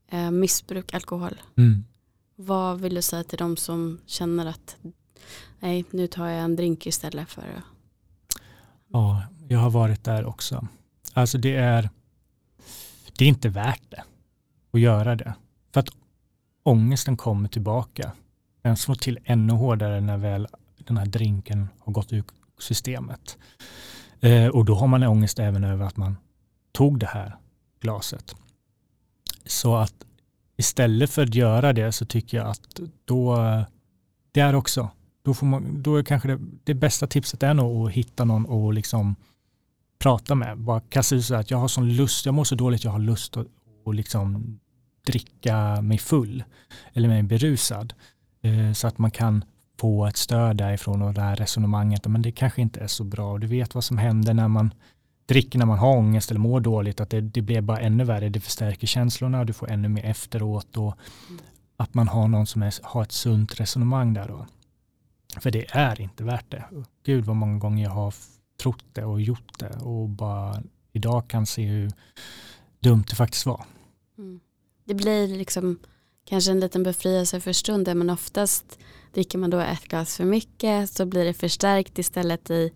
[0.10, 1.42] eh, missbruk, alkohol.
[1.56, 1.84] Mm.
[2.36, 4.78] Vad vill du säga till de som känner att
[5.60, 7.64] nej, nu tar jag en drink istället för att
[8.88, 10.68] Ja, jag har varit där också.
[11.14, 11.90] Alltså det är,
[13.18, 14.04] det är inte värt det
[14.72, 15.34] att göra det.
[15.74, 15.90] För att
[16.64, 18.12] ångesten kommer tillbaka.
[18.62, 22.24] Den slår till ännu hårdare när väl den här drinken har gått ur
[22.60, 23.38] systemet.
[24.20, 26.18] Eh, och då har man ångest även över att man
[26.72, 27.36] tog det här
[27.80, 28.36] glaset.
[29.46, 29.94] Så att
[30.58, 33.38] istället för att göra det så tycker jag att då,
[34.32, 34.90] det är också,
[35.22, 38.46] då, får man, då är kanske det, det bästa tipset är nog att hitta någon
[38.46, 39.16] och liksom
[40.00, 40.58] prata med.
[40.58, 43.00] Bara kasta ut så att jag har sån lust, jag mår så dåligt, jag har
[43.00, 43.48] lust att
[43.88, 44.60] och liksom
[45.06, 46.44] dricka mig full
[46.94, 47.94] eller mig berusad.
[48.42, 49.44] Eh, så att man kan
[49.80, 53.38] få ett stöd därifrån och det här resonemanget, men det kanske inte är så bra.
[53.38, 54.74] Du vet vad som händer när man
[55.26, 58.30] dricker när man har ångest eller mår dåligt, att det, det blir bara ännu värre,
[58.30, 60.98] det förstärker känslorna och du får ännu mer efteråt och
[61.78, 64.46] att man har någon som är, har ett sunt resonemang där då.
[65.40, 66.64] För det är inte värt det.
[67.06, 68.14] Gud vad många gånger jag har
[68.58, 71.92] trott det och gjort det och bara idag kan se hur
[72.80, 73.66] dumt det faktiskt var.
[74.18, 74.40] Mm.
[74.86, 75.80] Det blir liksom
[76.26, 78.80] kanske en liten befrielse för stunden men oftast
[79.14, 82.72] dricker man då ett glas för mycket så blir det förstärkt istället i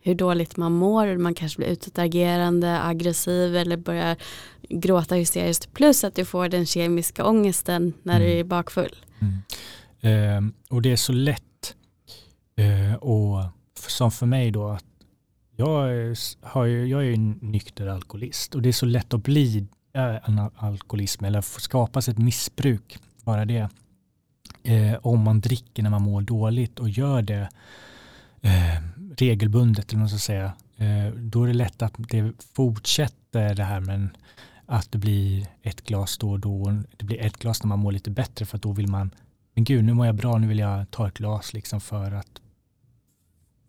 [0.00, 1.16] hur dåligt man mår.
[1.16, 4.16] Man kanske blir utåtagerande, aggressiv eller börjar
[4.68, 5.72] gråta hysteriskt.
[5.72, 8.28] Plus att du får den kemiska ångesten när mm.
[8.28, 8.96] du är bakfull.
[9.18, 9.42] Mm.
[10.00, 11.42] Eh, och det är så lätt
[12.56, 13.44] Eh, och
[13.88, 14.84] som för mig då, att
[15.56, 19.66] jag, har ju, jag är ju nykter alkoholist och det är så lätt att bli
[19.92, 23.68] eh, en alkoholism eller skapas ett missbruk, bara det.
[24.62, 27.48] Eh, om man dricker när man mår dåligt och gör det
[28.40, 28.82] eh,
[29.16, 33.80] regelbundet, eller man ska säga, eh, då är det lätt att det fortsätter det här
[33.80, 34.16] men
[34.66, 36.82] att det blir ett glas då och då.
[36.96, 39.10] Det blir ett glas när man mår lite bättre för att då vill man,
[39.54, 42.40] men gud nu mår jag bra, nu vill jag ta ett glas liksom för att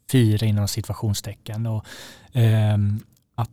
[0.09, 1.65] fira inom situationstecken.
[1.65, 1.85] Och,
[2.37, 2.77] eh,
[3.35, 3.51] att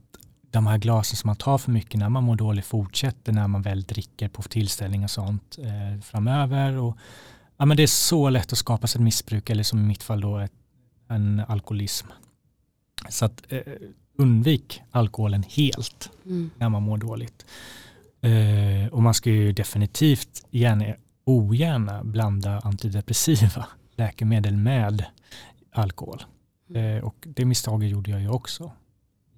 [0.50, 3.62] de här glasen som man tar för mycket när man mår dåligt fortsätter när man
[3.62, 6.76] väl dricker på tillställningar och sånt eh, framöver.
[6.76, 6.96] Och,
[7.56, 10.02] ja, men det är så lätt att skapa sig ett missbruk eller som i mitt
[10.02, 10.52] fall då ett,
[11.08, 12.06] en alkoholism.
[13.08, 13.60] Så att eh,
[14.18, 16.50] undvik alkoholen helt mm.
[16.58, 17.46] när man mår dåligt.
[18.20, 20.84] Eh, och man ska ju definitivt gärna,
[21.24, 25.04] ogärna blanda antidepressiva läkemedel med
[25.72, 26.24] alkohol.
[26.70, 26.96] Mm.
[26.96, 28.72] Eh, och det misstaget gjorde jag ju också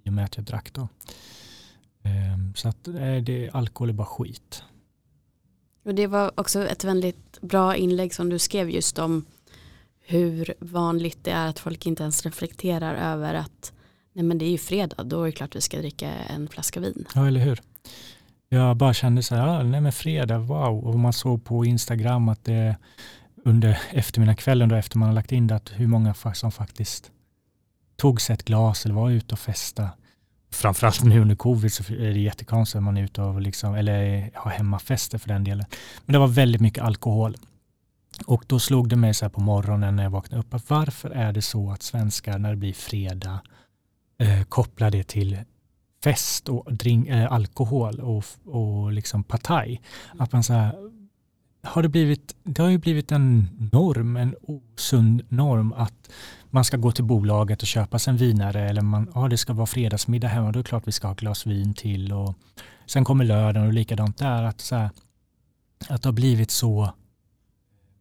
[0.05, 0.89] i och med att jag drack då.
[2.03, 4.62] Eh, så att eh, det, alkohol är bara skit.
[5.85, 9.24] Och det var också ett väldigt bra inlägg som du skrev just om
[10.01, 13.72] hur vanligt det är att folk inte ens reflekterar över att
[14.12, 16.81] Nej men det är ju fredag, då är det klart vi ska dricka en flaska
[16.81, 17.05] vin.
[17.14, 17.61] Ja, eller hur.
[18.49, 20.87] Jag bara kände så här, ja, nej men fredag, wow.
[20.87, 22.77] Och man såg på Instagram att det
[23.45, 27.12] under eftermiddagskvällen då efter man har lagt in det, att hur många som faktiskt
[27.97, 29.90] tog sig ett glas eller var ute och festa.
[30.51, 34.30] Framförallt nu under covid så är det jättekonstigt att man är ute och liksom, eller
[34.34, 35.66] har hemmafester för den delen.
[36.05, 37.36] Men det var väldigt mycket alkohol.
[38.26, 41.11] Och då slog det mig så här på morgonen när jag vaknade upp, att varför
[41.11, 43.40] är det så att svenskar när det blir fredag
[44.18, 45.38] eh, kopplar det till
[46.05, 49.80] fest och drink, eh, alkohol och, och liksom partaj.
[50.18, 50.74] Att man så här,
[51.67, 56.11] har det blivit, det har ju blivit en norm, en osund norm att
[56.51, 59.53] man ska gå till bolaget och köpa sig en vinare eller man, ja, det ska
[59.53, 62.35] vara fredagsmiddag hemma, då är det klart vi ska ha ett glas vin till och
[62.87, 64.91] sen kommer lördagen och likadant där att, så här,
[65.89, 66.93] att det har blivit så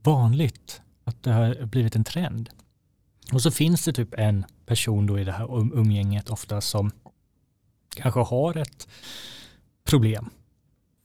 [0.04, 2.50] vanligt att det har blivit en trend.
[3.34, 6.92] Och så finns det typ en person då i det här um, umgänget ofta som
[7.96, 8.88] kanske har ett
[9.84, 10.30] problem.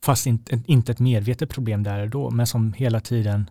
[0.05, 3.51] Fast inte, inte ett medvetet problem där och då, men som hela tiden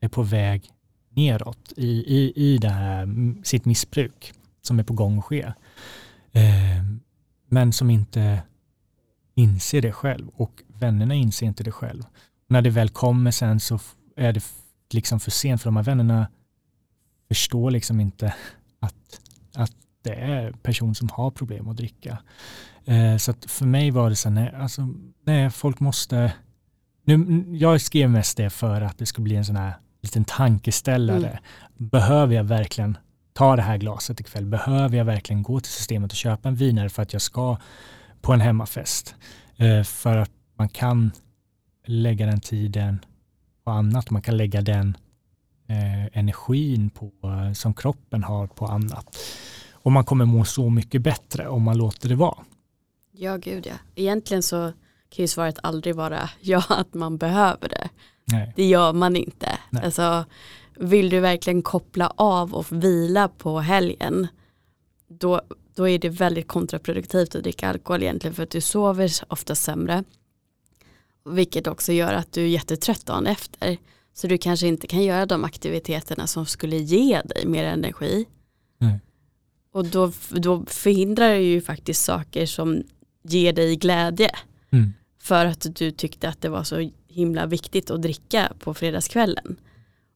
[0.00, 0.70] är på väg
[1.10, 4.32] neråt i, i, i det här, sitt missbruk
[4.62, 5.52] som är på gång att ske.
[6.32, 6.84] Eh,
[7.48, 8.42] men som inte
[9.34, 12.02] inser det själv och vännerna inser inte det själv.
[12.48, 13.78] När det väl kommer sen så
[14.16, 14.44] är det
[14.90, 16.28] liksom för sent för de här vännerna
[17.28, 18.34] förstår liksom inte
[18.80, 19.20] att,
[19.54, 19.72] att
[20.04, 22.18] det är person som har problem att dricka.
[22.84, 24.88] Eh, så att för mig var det så nej, alltså,
[25.24, 26.32] nej, folk måste,
[27.04, 31.28] nu, jag skrev mest det för att det skulle bli en sån här liten tankeställare.
[31.28, 31.38] Mm.
[31.76, 32.98] Behöver jag verkligen
[33.32, 34.46] ta det här glaset ikväll?
[34.46, 37.56] Behöver jag verkligen gå till systemet och köpa en vinare för att jag ska
[38.20, 39.14] på en hemmafest?
[39.56, 41.10] Eh, för att man kan
[41.86, 43.04] lägga den tiden
[43.64, 44.10] på annat.
[44.10, 44.96] Man kan lägga den
[45.68, 47.10] eh, energin på,
[47.54, 49.16] som kroppen har på annat.
[49.84, 52.38] Och man kommer må så mycket bättre om man låter det vara.
[53.12, 53.74] Ja, gud ja.
[53.94, 54.72] Egentligen så
[55.08, 57.88] kan ju svaret aldrig vara ja, att man behöver det.
[58.24, 58.52] Nej.
[58.56, 59.58] Det gör man inte.
[59.82, 60.24] Alltså,
[60.78, 64.28] vill du verkligen koppla av och vila på helgen,
[65.08, 65.40] då,
[65.74, 70.04] då är det väldigt kontraproduktivt att dricka alkohol egentligen för att du sover ofta sämre.
[71.24, 73.76] Vilket också gör att du är jättetrött dagen efter.
[74.14, 78.26] Så du kanske inte kan göra de aktiviteterna som skulle ge dig mer energi.
[78.80, 78.98] Mm.
[79.74, 82.82] Och då, då förhindrar det ju faktiskt saker som
[83.22, 84.30] ger dig glädje.
[84.70, 84.92] Mm.
[85.22, 89.56] För att du tyckte att det var så himla viktigt att dricka på fredagskvällen.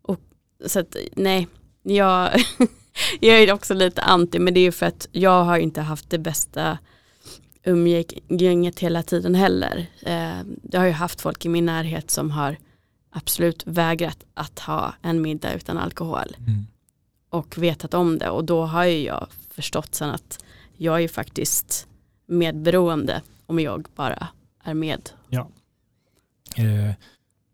[0.03, 0.21] Och,
[0.67, 1.49] så att nej,
[1.83, 2.31] jag,
[3.21, 6.19] jag är också lite anti men det är för att jag har inte haft det
[6.19, 6.79] bästa
[7.65, 9.87] umgänget hela tiden heller.
[10.03, 12.57] Eh, jag har ju haft folk i min närhet som har
[13.11, 16.37] absolut vägrat att ha en middag utan alkohol.
[16.39, 16.67] Mm.
[17.31, 20.45] Och vetat om det och då har ju jag förstått sen att
[20.77, 21.89] jag är ju faktiskt
[22.27, 24.29] medberoende om jag bara
[24.65, 25.11] är med.
[25.29, 25.51] Ja.
[26.57, 26.95] Eh,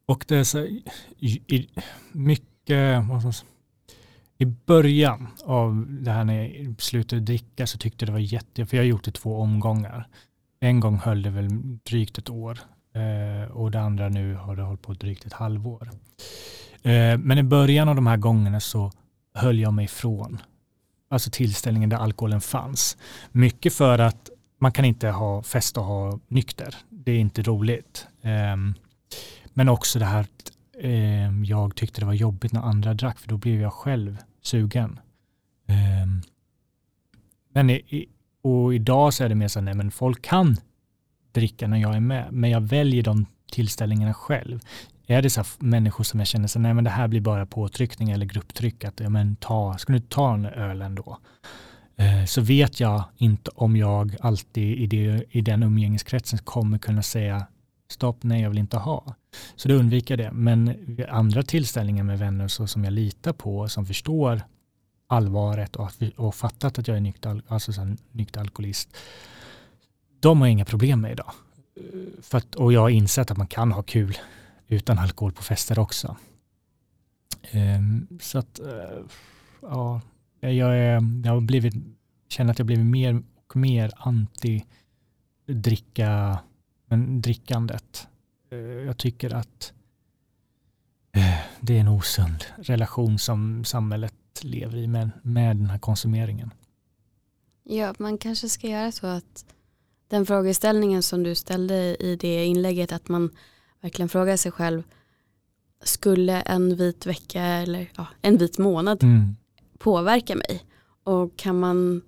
[0.07, 1.69] och det är så i, i,
[2.13, 3.05] mycket,
[4.39, 8.67] i början av det här när jag slutade dricka så tyckte jag det var jätte,
[8.67, 10.09] för jag har gjort det två omgångar.
[10.61, 11.49] En gång höll det väl
[11.83, 12.59] drygt ett år
[12.95, 15.91] eh, och det andra nu har det hållit på drygt ett halvår.
[16.83, 18.93] Eh, men i början av de här gångerna så
[19.35, 20.41] höll jag mig ifrån
[21.15, 22.97] alltså tillställningen där alkoholen fanns.
[23.33, 26.77] Mycket för att man kan inte ha fest och ha nykter.
[26.89, 28.07] Det är inte roligt.
[28.23, 28.75] Ehm,
[29.47, 33.29] men också det här att ehm, jag tyckte det var jobbigt när andra drack för
[33.29, 34.99] då blev jag själv sugen.
[35.67, 36.23] Ehm,
[37.53, 38.09] men i,
[38.43, 40.57] och idag så är det mer så att nej, men folk kan
[41.33, 44.61] dricka när jag är med, men jag väljer de tillställningarna själv.
[45.07, 48.11] Är det så människor som jag känner så nej men det här blir bara påtryckning
[48.11, 51.19] eller grupptryck, att ja, men ta, ska du ta en öl ändå?
[51.97, 57.03] Eh, så vet jag inte om jag alltid i, det, i den umgängeskretsen kommer kunna
[57.03, 57.47] säga
[57.89, 59.15] stopp, nej jag vill inte ha.
[59.57, 60.33] Så då undviker jag det.
[60.33, 60.77] Men
[61.09, 64.43] andra tillställningar med vänner så som jag litar på, som förstår
[65.07, 68.97] allvaret och, och fattat att jag är nykter, alltså så nykter alkoholist,
[70.21, 71.33] de har jag inga problem med idag.
[71.77, 74.19] Eh, för att, och jag har insett att man kan ha kul
[74.69, 76.17] utan alkohol på fester också.
[77.51, 79.05] Ehm, så att, eh,
[79.61, 80.01] ja,
[80.41, 81.75] jag, är, jag har blivit,
[82.29, 84.65] känner att jag blivit mer och mer anti
[85.47, 86.39] dricka,
[86.87, 88.09] men drickandet.
[88.51, 89.73] Eh, jag tycker att
[91.13, 96.51] eh, det är en osund relation som samhället lever i med, med den här konsumeringen.
[97.63, 99.45] Ja, man kanske ska göra så att
[100.09, 103.31] den frågeställningen som du ställde i det inlägget, att man
[103.85, 104.83] verkligen frågar sig själv,
[105.83, 109.37] skulle en vit vecka eller ja, en vit månad mm.
[109.79, 110.65] påverka mig?
[111.05, 112.03] Och kan man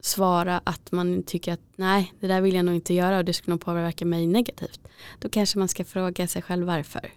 [0.00, 3.32] svara att man tycker att nej, det där vill jag nog inte göra och det
[3.32, 4.80] skulle nog påverka mig negativt.
[5.18, 7.10] Då kanske man ska fråga sig själv varför.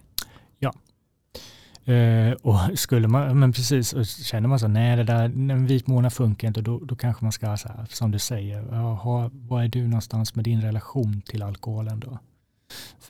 [0.58, 0.74] Ja.
[1.92, 5.86] Eh, och skulle man, men precis, och känner man så, nej det där, en vit
[5.86, 9.62] månad funkar inte, då, då kanske man ska, så här, som du säger, aha, var
[9.62, 12.18] är du någonstans med din relation till alkoholen då?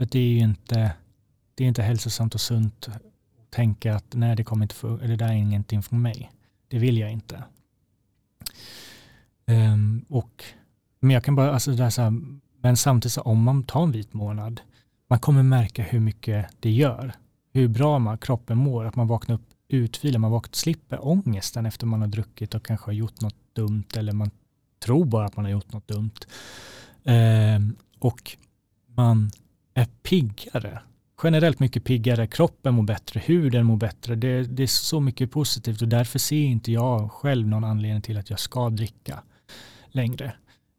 [0.01, 0.93] För det är ju inte,
[1.55, 3.03] det är inte hälsosamt och sunt att
[3.51, 6.31] tänka att nej, det kommer inte för, eller det där är ingenting för mig.
[6.69, 7.43] Det vill jag inte.
[9.47, 10.45] Um, och,
[11.01, 12.13] men jag kan bara, alltså det så här,
[12.61, 14.61] men samtidigt så om man tar en vit månad,
[15.09, 17.13] man kommer märka hur mycket det gör.
[17.53, 21.87] Hur bra man, kroppen mår, att man vaknar upp utvilad, man vaknar, slipper ångesten efter
[21.87, 24.31] man har druckit och kanske har gjort något dumt eller man
[24.85, 26.21] tror bara att man har gjort något dumt.
[27.05, 28.37] Um, och
[28.87, 29.31] man
[29.75, 30.83] är piggare.
[31.23, 34.15] Generellt mycket piggare, kroppen mår bättre, huden mår bättre.
[34.15, 38.19] Det, det, är så mycket positivt och därför ser inte jag själv någon anledning till
[38.19, 39.23] att jag ska dricka
[39.89, 40.33] längre.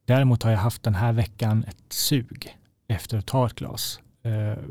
[0.05, 3.99] Däremot har jag haft den här veckan ett sug efter att ta ett glas.
[4.23, 4.63] Eh,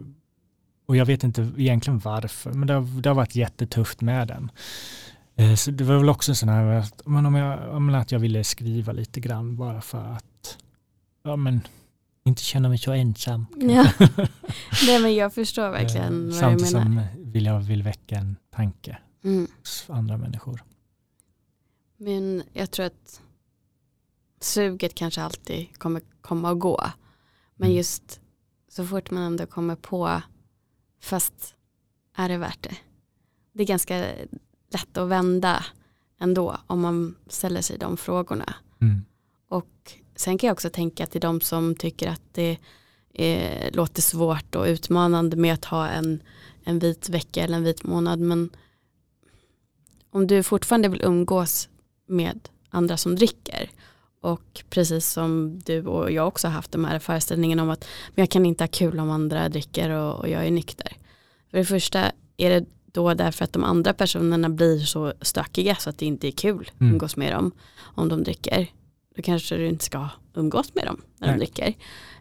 [0.86, 4.50] och jag vet inte egentligen varför, men det har, det har varit jättetufft med den.
[5.36, 8.18] Eh, så det var väl också en sån här, men om jag, om att jag
[8.18, 10.58] ville skriva lite grann bara för att
[11.22, 11.60] ja, men,
[12.24, 13.46] inte känna mig så ensam.
[13.56, 13.92] Ja.
[14.86, 16.58] Nej, men jag förstår verkligen uh, vad du menar.
[16.58, 19.46] Samtidigt som vill jag vill väcka en tanke mm.
[19.58, 20.64] hos andra människor.
[21.96, 23.20] Men jag tror att
[24.40, 26.90] suget kanske alltid kommer komma och gå.
[27.56, 27.76] Men mm.
[27.76, 28.20] just
[28.68, 30.22] så fort man ändå kommer på,
[31.00, 31.54] fast
[32.16, 32.76] är det värt det?
[33.52, 34.14] Det är ganska
[34.72, 35.64] lätt att vända
[36.20, 38.54] ändå om man ställer sig de frågorna.
[38.80, 39.04] Mm.
[39.48, 42.58] Och sen kan jag också tänka till de som tycker att det
[43.14, 46.22] är, låter svårt och utmanande med att ha en,
[46.64, 48.18] en vit vecka eller en vit månad.
[48.18, 48.50] Men
[50.10, 51.68] om du fortfarande vill umgås
[52.06, 53.70] med andra som dricker
[54.20, 58.22] och precis som du och jag också har haft de här föreställningen om att men
[58.22, 60.96] jag kan inte ha kul om andra dricker och, och jag är nykter.
[61.50, 65.90] För det första är det då därför att de andra personerna blir så stökiga så
[65.90, 66.92] att det inte är kul att mm.
[66.92, 68.70] umgås med dem om de dricker.
[69.16, 71.38] Då kanske du inte ska umgås med dem när Nej.
[71.38, 71.68] de dricker.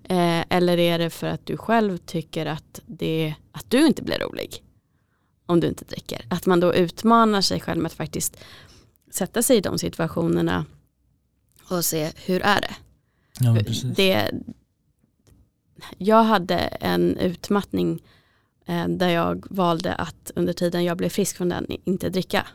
[0.04, 4.20] Eh, eller är det för att du själv tycker att, det, att du inte blir
[4.20, 4.64] rolig
[5.46, 6.26] om du inte dricker.
[6.30, 8.38] Att man då utmanar sig själv med att faktiskt
[9.12, 10.66] sätta sig i de situationerna
[11.70, 12.76] och se hur är det.
[13.40, 13.58] Ja,
[13.96, 14.32] det
[15.98, 18.04] jag hade en utmattning
[18.66, 22.48] eh, där jag valde att under tiden jag blev frisk från den inte dricka.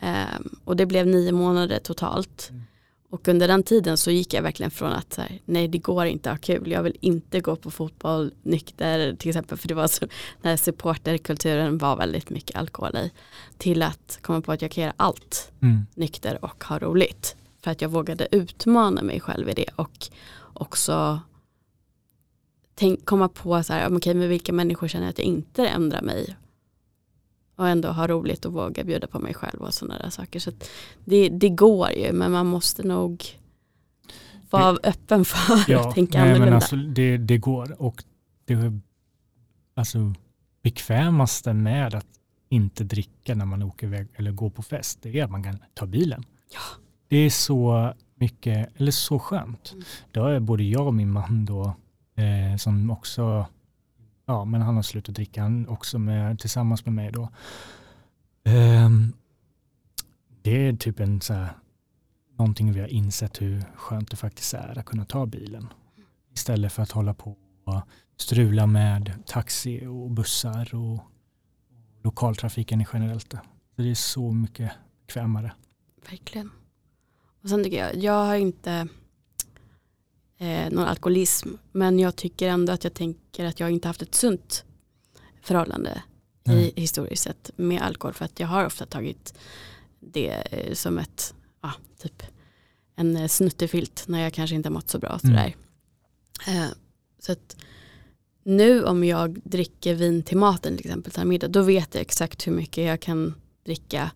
[0.00, 2.48] Eh, och det blev nio månader totalt.
[2.50, 2.62] Mm.
[3.10, 6.06] Och under den tiden så gick jag verkligen från att så här, nej det går
[6.06, 9.74] inte att ha kul, jag vill inte gå på fotboll nykter till exempel för det
[9.74, 10.06] var så
[10.42, 13.10] när supporterkulturen var väldigt mycket alkohol i
[13.58, 15.86] till att komma på att jag kan göra allt mm.
[15.94, 17.36] nykter och ha roligt.
[17.62, 20.08] För att jag vågade utmana mig själv i det och
[20.52, 21.20] också
[22.74, 26.02] tänk, komma på så här, okay, med vilka människor känner jag att jag inte ändrar
[26.02, 26.36] mig
[27.56, 30.40] och ändå ha roligt och våga bjuda på mig själv och sådana där saker.
[30.40, 30.50] Så
[31.04, 33.24] det, det går ju men man måste nog
[34.50, 36.44] vara det, öppen för ja, att tänka nej, annorlunda.
[36.44, 38.04] Men alltså, det, det går och
[38.44, 38.72] det
[39.74, 40.14] alltså,
[40.62, 42.06] bekvämaste med att
[42.48, 45.58] inte dricka när man åker iväg eller går på fest det är att man kan
[45.74, 46.24] ta bilen.
[46.52, 46.60] Ja.
[47.08, 49.72] Det är så mycket, eller så skönt.
[49.72, 49.84] Mm.
[50.12, 51.76] Då är både jag och min man då,
[52.16, 53.46] eh, som också,
[54.26, 57.28] ja men han har slutat dricka, han också med, tillsammans med mig då.
[58.44, 59.12] Um,
[60.42, 61.52] det är typ en så här,
[62.38, 65.68] någonting vi har insett hur skönt det faktiskt är att kunna ta bilen.
[66.34, 67.82] Istället för att hålla på och
[68.16, 71.00] strula med taxi och bussar och
[72.02, 73.32] lokaltrafiken generellt.
[73.76, 74.72] Så det är så mycket
[75.06, 75.52] bekvämare.
[76.10, 76.50] Verkligen.
[77.42, 78.88] Och sen tycker jag, jag har inte
[80.38, 84.14] eh, någon alkoholism men jag tycker ändå att jag tänker att jag inte haft ett
[84.14, 84.64] sunt
[85.42, 86.02] förhållande
[86.44, 86.58] mm.
[86.58, 89.34] i, historiskt sett med alkohol för att jag har ofta tagit
[90.00, 91.72] det eh, som ett, ja,
[92.02, 92.22] typ
[92.96, 95.18] en eh, snuttefilt när jag kanske inte mått så bra.
[95.24, 95.52] Mm.
[96.46, 96.68] Eh,
[97.18, 97.56] så att
[98.42, 102.46] nu om jag dricker vin till maten till exempel till middag då vet jag exakt
[102.46, 103.34] hur mycket jag kan
[103.64, 104.10] dricka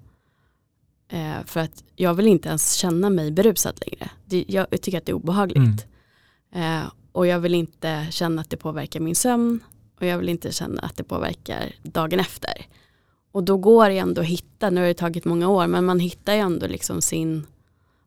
[1.12, 4.10] Eh, för att jag vill inte ens känna mig berusad längre.
[4.26, 5.56] Det, jag tycker att det är obehagligt.
[5.56, 5.78] Mm.
[6.52, 6.82] Eh,
[7.12, 9.60] och jag vill inte känna att det påverkar min sömn
[10.00, 12.66] och jag vill inte känna att det påverkar dagen efter.
[13.32, 16.00] Och då går det ändå att hitta, nu har det tagit många år, men man
[16.00, 17.46] hittar ju ändå liksom sin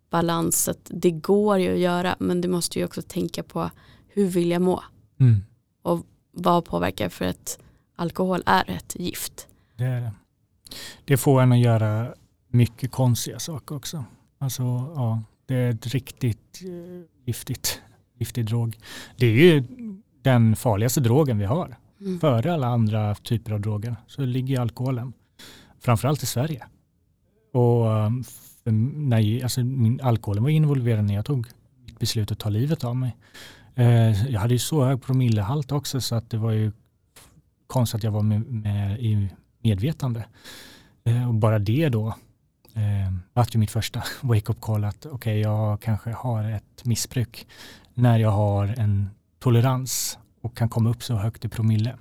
[0.10, 0.68] balans.
[0.68, 3.70] Att det går ju att göra, men du måste ju också tänka på
[4.08, 4.84] hur vill jag må?
[5.20, 5.44] Mm.
[5.82, 7.60] Och vad påverkar för att
[7.96, 9.48] alkohol är ett gift.
[9.78, 10.12] Det är det.
[11.06, 12.14] Det får en att göra
[12.48, 14.04] mycket konstiga saker också.
[14.38, 14.64] Alltså,
[14.96, 17.82] ja, Det är ett riktigt eh, giftigt,
[18.24, 18.78] giftig drog.
[19.18, 19.64] Det är ju
[20.22, 21.76] den farligaste drogen vi har.
[22.02, 22.20] Mm.
[22.20, 25.14] Före alla andra typer av droger så ligger alkoholen.
[25.80, 26.66] Framförallt i Sverige.
[27.54, 27.86] Och
[28.64, 31.48] när, alltså, min, alkoholen var involverad när jag tog
[32.00, 33.16] beslut att ta livet av mig.
[33.76, 36.72] Eh, jag hade ju så hög promillehalt också så att det var ju
[37.68, 39.30] konstigt att jag var med, med i
[39.62, 40.26] medvetande.
[41.04, 42.08] Eh, och bara det då
[42.74, 47.48] eh, var ju mitt första wake-up call att okej, okay, jag kanske har ett missbruk
[47.94, 51.98] när jag har en tolerans och kan komma upp så högt i promille.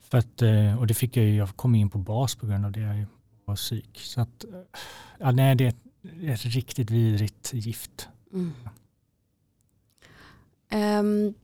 [0.00, 2.64] För att, eh, och det fick jag ju, jag kom in på bas på grund
[2.64, 3.06] av det, jag
[3.44, 4.00] var psyk.
[4.00, 4.50] Så att, eh,
[5.18, 5.84] ja, nej, det är ett,
[6.22, 8.08] ett riktigt vidrigt gift.
[8.32, 8.52] Mm.
[10.72, 11.34] Um,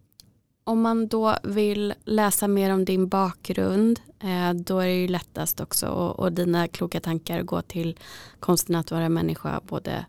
[0.65, 5.61] om man då vill läsa mer om din bakgrund eh, då är det ju lättast
[5.61, 7.99] också och, och dina kloka tankar gå till
[8.41, 10.07] konsten att vara människa både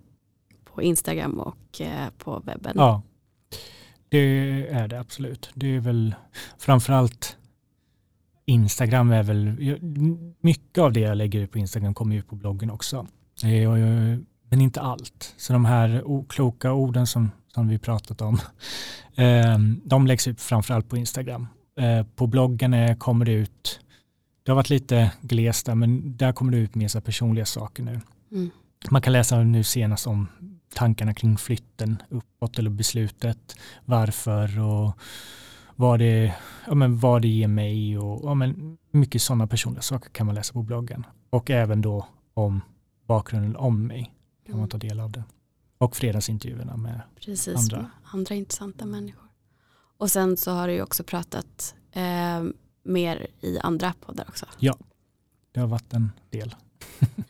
[0.80, 2.74] på Instagram och eh, på webben.
[2.76, 3.02] Ja,
[4.10, 4.18] det
[4.70, 5.50] är det absolut.
[5.54, 6.16] Det är väl
[6.58, 7.38] framförallt
[8.46, 9.56] Instagram är väl,
[10.42, 13.08] mycket av det jag lägger ut på Instagram kommer ut på bloggen också.
[13.44, 13.72] Eh,
[14.50, 15.34] men inte allt.
[15.38, 18.40] Så de här okloka orden som, som vi pratat om,
[19.16, 21.48] ehm, de läggs ut framförallt på Instagram.
[21.80, 23.80] Eh, på bloggen kommer det ut,
[24.44, 27.84] det har varit lite glest där, men där kommer det ut mer så personliga saker
[27.84, 28.02] nu.
[28.32, 28.50] Mm.
[28.90, 30.28] Man kan läsa nu senast om
[30.74, 33.56] tankarna kring flytten uppåt eller beslutet,
[33.86, 35.00] varför och
[35.76, 36.36] vad det,
[36.68, 40.36] ja, men vad det ger mig och ja, men mycket sådana personliga saker kan man
[40.36, 41.06] läsa på bloggen.
[41.30, 42.62] Och även då om
[43.08, 44.14] bakgrunden om mig
[44.46, 44.70] kan man mm.
[44.70, 45.24] ta del av det.
[45.78, 47.92] Och fredagsintervjuerna med Precis, andra.
[48.04, 49.30] andra intressanta människor.
[49.98, 52.44] Och sen så har du ju också pratat eh,
[52.84, 54.46] mer i andra poddar också.
[54.60, 54.78] Ja,
[55.52, 56.56] det har varit en del.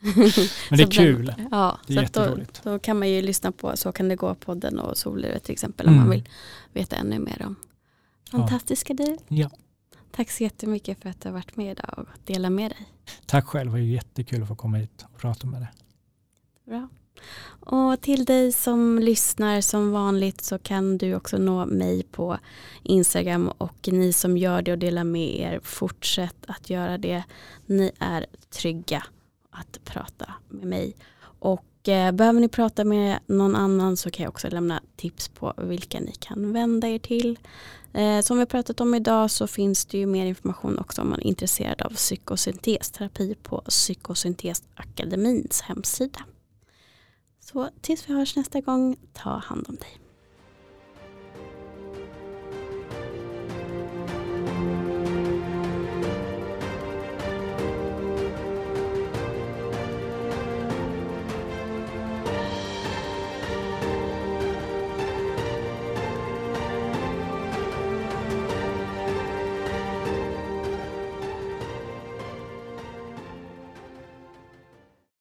[0.70, 1.34] Men det är kul.
[1.50, 2.60] ja, det är jätteroligt.
[2.64, 5.52] Då, då, kan man ju lyssna på Så kan det gå podden och Sollivet till
[5.52, 6.04] exempel om mm.
[6.04, 6.28] man vill
[6.72, 7.56] veta ännu mer om
[8.30, 9.04] fantastiska ja.
[9.04, 9.36] du.
[9.36, 9.50] Ja.
[10.10, 12.86] Tack så jättemycket för att du har varit med idag och delat med dig.
[13.26, 15.70] Tack själv, det var jättekul att få komma hit och prata med dig.
[16.64, 16.88] Bra.
[17.60, 22.38] Och till dig som lyssnar som vanligt så kan du också nå mig på
[22.82, 27.22] Instagram och ni som gör det och delar med er fortsätt att göra det.
[27.66, 29.04] Ni är trygga
[29.50, 30.96] att prata med mig.
[31.22, 35.54] Och eh, behöver ni prata med någon annan så kan jag också lämna tips på
[35.56, 37.38] vilka ni kan vända er till.
[37.92, 41.10] Eh, som vi har pratat om idag så finns det ju mer information också om
[41.10, 46.20] man är intresserad av psykosyntesterapi på Psykosyntesakademins hemsida.
[47.40, 50.09] Så tills vi hörs nästa gång, ta hand om dig.